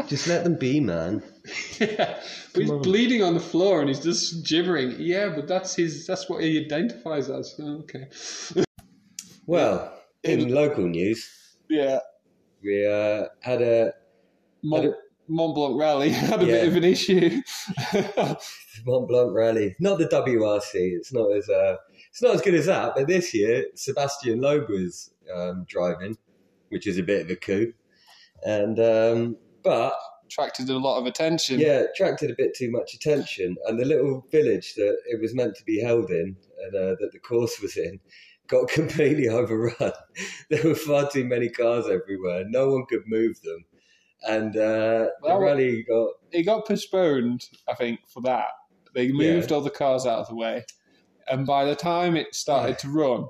Just 0.08 0.28
let 0.28 0.43
them 0.43 0.56
be, 0.56 0.80
man. 0.80 1.23
Yeah, 1.80 2.19
but 2.54 2.62
he's 2.62 2.71
bleeding 2.71 3.23
on 3.23 3.34
the 3.34 3.39
floor 3.39 3.80
and 3.80 3.88
he's 3.88 4.01
just 4.01 4.45
gibbering. 4.45 4.95
Yeah, 4.99 5.30
but 5.34 5.47
that's 5.47 5.75
his. 5.75 6.06
That's 6.06 6.30
what 6.30 6.43
he 6.43 6.65
identifies 6.65 7.30
as. 7.30 7.56
Oh, 7.60 7.84
Okay. 7.84 8.08
Well, 9.47 9.93
in 10.23 10.49
local 10.49 10.88
news, 10.88 11.30
Yeah. 11.69 11.99
we 12.63 12.84
uh, 12.88 13.25
had 13.41 13.62
a 13.62 13.93
Mont, 14.63 14.95
Mont 15.28 15.54
Blanc 15.54 15.80
rally 15.80 16.10
had 16.10 16.41
a 16.41 16.45
Yeah. 16.45 16.51
bit 16.54 16.67
of 16.69 16.75
an 16.78 16.84
issue. 16.84 17.41
Mont 18.88 19.08
Blanc 19.08 19.32
rally. 19.36 19.75
Not 19.80 19.99
the 19.99 20.08
WRC. 20.08 20.71
It's 20.73 21.13
not 21.13 21.32
as 21.32 21.47
uh, 21.47 21.78
it's 22.10 22.23
not 22.23 22.34
as 22.34 22.41
good 22.41 22.56
as 22.56 22.65
that. 22.65 22.93
But 22.95 23.06
this 23.08 23.36
year, 23.36 23.65
Sébastien 23.75 24.41
Loeb 24.41 24.67
was 24.67 25.12
um, 25.34 25.63
driving, 25.69 26.17
which 26.69 26.88
is 26.88 26.97
a 26.97 27.04
bit 27.04 27.21
of 27.21 27.30
a 27.30 27.36
coup. 27.36 27.73
And 28.43 28.80
um, 28.80 29.38
but 29.63 29.93
Attracted 30.25 30.69
a 30.69 30.78
lot 30.78 30.99
of 30.99 31.06
attention. 31.06 31.60
yeah, 31.60 31.84
attracted 31.93 32.32
a 32.32 32.36
bit 32.36 32.56
too 32.56 32.71
much 32.71 32.93
attention. 32.95 33.56
And 33.65 33.80
the 33.80 33.86
little 33.86 34.25
village 34.32 34.73
that 34.75 34.97
it 35.06 35.21
was 35.21 35.36
meant 35.36 35.56
to 35.56 35.63
be 35.63 35.80
held 35.82 36.10
in, 36.10 36.36
and 36.63 36.75
uh, 36.75 36.95
that 36.99 37.10
the 37.13 37.19
course 37.19 37.62
was 37.62 37.78
in, 37.78 37.99
got 38.47 38.67
completely 38.69 39.28
overrun. 39.28 39.91
there 40.49 40.63
were 40.63 40.75
far 40.75 41.10
too 41.10 41.25
many 41.25 41.49
cars 41.49 41.86
everywhere. 41.88 42.43
No 42.47 42.69
one 42.71 42.86
could 42.88 43.04
move 43.08 43.39
them. 43.41 43.65
And 44.28 44.58
uh, 44.58 45.10
Well, 45.21 45.39
the 45.39 45.45
rally 45.45 45.84
got 45.88 46.10
It 46.32 46.43
got 46.43 46.65
postponed, 46.67 47.47
I 47.67 47.75
think, 47.75 47.99
for 48.08 48.21
that. 48.23 48.47
They 48.95 49.12
moved 49.12 49.51
all 49.51 49.62
the 49.62 49.69
cars 49.69 50.06
out 50.06 50.19
of 50.19 50.30
the 50.30 50.36
way, 50.36 50.63
and 51.30 51.45
by 51.45 51.65
the 51.65 51.75
time 51.75 52.15
it 52.15 52.34
started 52.34 52.80
to 52.80 52.89
run, 52.89 53.28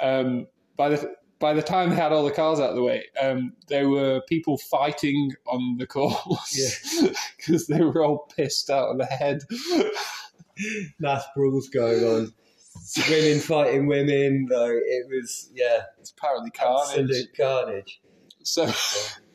um, 0.00 0.46
by 0.76 0.88
the 0.88 1.14
by 1.38 1.52
the 1.52 1.62
time 1.62 1.90
they 1.90 1.96
had 1.96 2.12
all 2.12 2.24
the 2.24 2.30
cars 2.30 2.60
out 2.60 2.70
of 2.70 2.76
the 2.76 2.82
way, 2.82 3.04
um, 3.20 3.52
there 3.68 3.88
were 3.88 4.22
people 4.28 4.56
fighting 4.58 5.32
on 5.46 5.76
the 5.78 5.86
course 5.86 7.04
because 7.36 7.66
they 7.68 7.80
were 7.82 8.04
all 8.04 8.28
pissed 8.36 8.70
out 8.70 8.88
of 8.90 8.98
their 8.98 9.06
head. 9.06 9.42
mass 10.98 11.24
brawls 11.34 11.68
going 11.68 12.02
on. 12.04 12.32
women 13.10 13.40
fighting 13.40 13.86
women. 13.86 14.46
Like 14.50 14.70
it 14.72 15.06
was, 15.10 15.50
yeah, 15.54 15.82
It's 16.00 16.10
apparently 16.16 16.50
carnage. 16.50 16.98
absolute 16.98 17.36
carnage. 17.36 18.00
So 18.42 18.70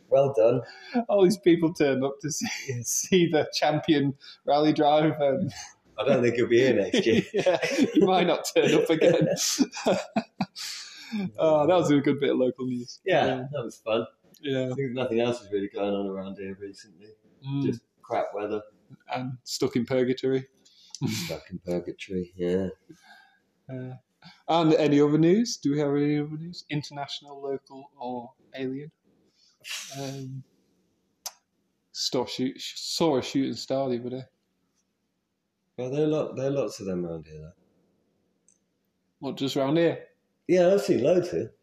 Well 0.09 0.33
done. 0.35 0.61
all 1.09 1.23
these 1.23 1.37
people 1.37 1.73
turned 1.73 2.03
up 2.03 2.19
to 2.21 2.31
see, 2.31 2.83
see 2.83 3.29
the 3.29 3.47
champion 3.53 4.15
rally 4.45 4.73
drive, 4.73 5.13
and 5.19 5.53
I 5.99 6.03
don't 6.05 6.23
think 6.23 6.35
he'll 6.35 6.47
be 6.47 6.59
here 6.59 6.73
next 6.73 7.05
year. 7.05 7.21
yeah, 7.33 7.63
he 7.65 7.99
might 8.01 8.25
not 8.27 8.45
turn 8.55 8.73
up 8.73 8.89
again. 8.89 9.27
Oh, 11.37 11.67
that 11.67 11.75
was 11.75 11.91
a 11.91 11.99
good 11.99 12.19
bit 12.19 12.31
of 12.31 12.37
local 12.37 12.65
news. 12.65 12.99
Yeah, 13.05 13.43
that 13.51 13.63
was 13.63 13.77
fun. 13.77 14.05
yeah. 14.41 14.69
I 14.71 14.73
think 14.73 14.91
nothing 14.93 15.19
else 15.19 15.41
is 15.41 15.51
really 15.51 15.69
going 15.73 15.93
on 15.93 16.07
around 16.07 16.37
here 16.37 16.57
recently. 16.59 17.07
Mm. 17.47 17.65
Just 17.65 17.81
crap 18.01 18.27
weather. 18.33 18.61
and 19.13 19.37
stuck 19.43 19.75
in 19.75 19.85
purgatory. 19.85 20.47
Stuck 21.25 21.49
in 21.49 21.57
purgatory. 21.65 22.31
Yeah. 22.35 22.67
Uh, 23.67 23.95
and 24.47 24.73
any 24.75 25.01
other 25.01 25.17
news? 25.17 25.57
Do 25.57 25.71
we 25.71 25.79
have 25.79 25.95
any 25.95 26.19
other 26.19 26.37
news? 26.37 26.63
International, 26.69 27.41
local, 27.41 27.89
or 27.99 28.31
alien? 28.55 28.91
Um, 29.99 30.43
saw, 31.91 32.25
shoot, 32.25 32.61
saw 32.61 33.17
a 33.17 33.23
shooting 33.23 33.55
star 33.55 33.89
the 33.89 33.99
other 33.99 34.09
day. 34.09 34.23
Well, 35.77 35.89
there 35.89 36.03
are, 36.03 36.07
lot, 36.07 36.35
there 36.35 36.47
are 36.47 36.51
lots 36.51 36.79
of 36.79 36.85
them 36.85 37.05
around 37.05 37.25
here. 37.25 37.39
Though. 37.41 37.51
What, 39.19 39.37
just 39.37 39.55
round 39.55 39.77
here? 39.77 40.03
Yeah, 40.51 40.73
I've 40.73 40.81
seen 40.81 41.01
loads 41.01 41.31
here. 41.31 41.53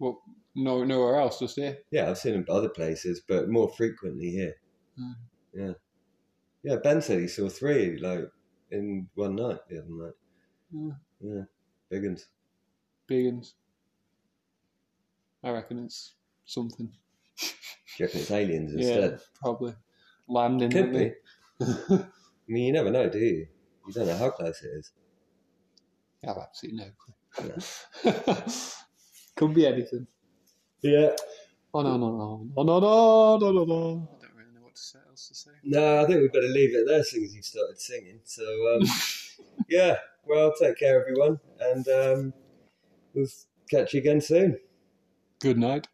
Well, 0.00 0.20
no, 0.56 0.82
nowhere 0.82 1.20
else, 1.20 1.38
just 1.38 1.54
here. 1.54 1.78
Yeah, 1.92 2.10
I've 2.10 2.18
seen 2.18 2.32
them 2.32 2.44
other 2.48 2.68
places, 2.68 3.22
but 3.28 3.48
more 3.48 3.68
frequently 3.68 4.30
here. 4.30 4.54
Mm. 5.00 5.14
Yeah. 5.54 5.72
Yeah, 6.64 6.76
Ben 6.82 7.00
said 7.00 7.20
he 7.20 7.28
saw 7.28 7.48
three, 7.48 8.00
like, 8.00 8.24
in 8.72 9.06
one 9.14 9.36
night 9.36 9.60
the 9.70 9.78
other 9.78 9.90
night. 9.90 10.12
Yeah. 10.72 10.94
Yeah, 11.20 11.42
big. 11.88 12.18
Biggins. 13.08 13.52
I 15.44 15.50
reckon 15.50 15.84
it's 15.84 16.14
something. 16.44 16.88
Do 17.38 17.46
you 17.98 18.06
reckon 18.06 18.20
it's 18.22 18.30
aliens 18.32 18.72
instead? 18.76 19.10
Yeah, 19.12 19.18
probably. 19.40 19.74
Landing. 20.26 20.70
Could 20.70 20.92
be. 20.92 21.12
I 21.60 22.06
mean, 22.48 22.64
you 22.66 22.72
never 22.72 22.90
know, 22.90 23.08
do 23.08 23.20
you? 23.20 23.46
You 23.86 23.92
don't 23.92 24.08
know 24.08 24.16
how 24.16 24.30
close 24.30 24.60
it 24.64 24.70
is. 24.78 24.90
I 26.24 26.26
have 26.26 26.38
absolutely 26.38 26.80
no 26.80 26.90
clue. 26.98 27.11
Yeah. 27.40 28.42
Could 29.36 29.54
be 29.54 29.66
anything. 29.66 30.06
Yeah. 30.82 31.16
Oh 31.74 31.82
no 31.82 31.96
no 31.96 32.10
no 32.10 32.62
no 32.62 32.78
no 32.80 33.38
no 33.38 33.52
no 33.52 33.64
no 33.64 33.74
on. 33.74 34.08
I 34.16 34.26
don't 34.26 34.36
really 34.36 34.52
know 34.54 34.62
what 34.62 34.74
to 34.74 34.82
say, 34.82 34.98
else 35.08 35.28
to 35.28 35.34
say. 35.34 35.50
No, 35.64 36.02
I 36.02 36.06
think 36.06 36.20
we 36.20 36.28
better 36.28 36.48
leave 36.48 36.74
it 36.74 36.86
there, 36.86 37.02
seeing 37.02 37.24
as 37.24 37.34
you 37.34 37.42
started 37.42 37.80
singing. 37.80 38.20
So, 38.24 38.44
um, 38.74 38.82
yeah, 39.68 39.96
well, 40.26 40.52
take 40.60 40.78
care, 40.78 41.00
everyone, 41.00 41.40
and 41.60 41.88
um, 41.88 42.34
we'll 43.14 43.26
catch 43.70 43.94
you 43.94 44.00
again 44.00 44.20
soon. 44.20 44.58
Good 45.40 45.58
night. 45.58 45.88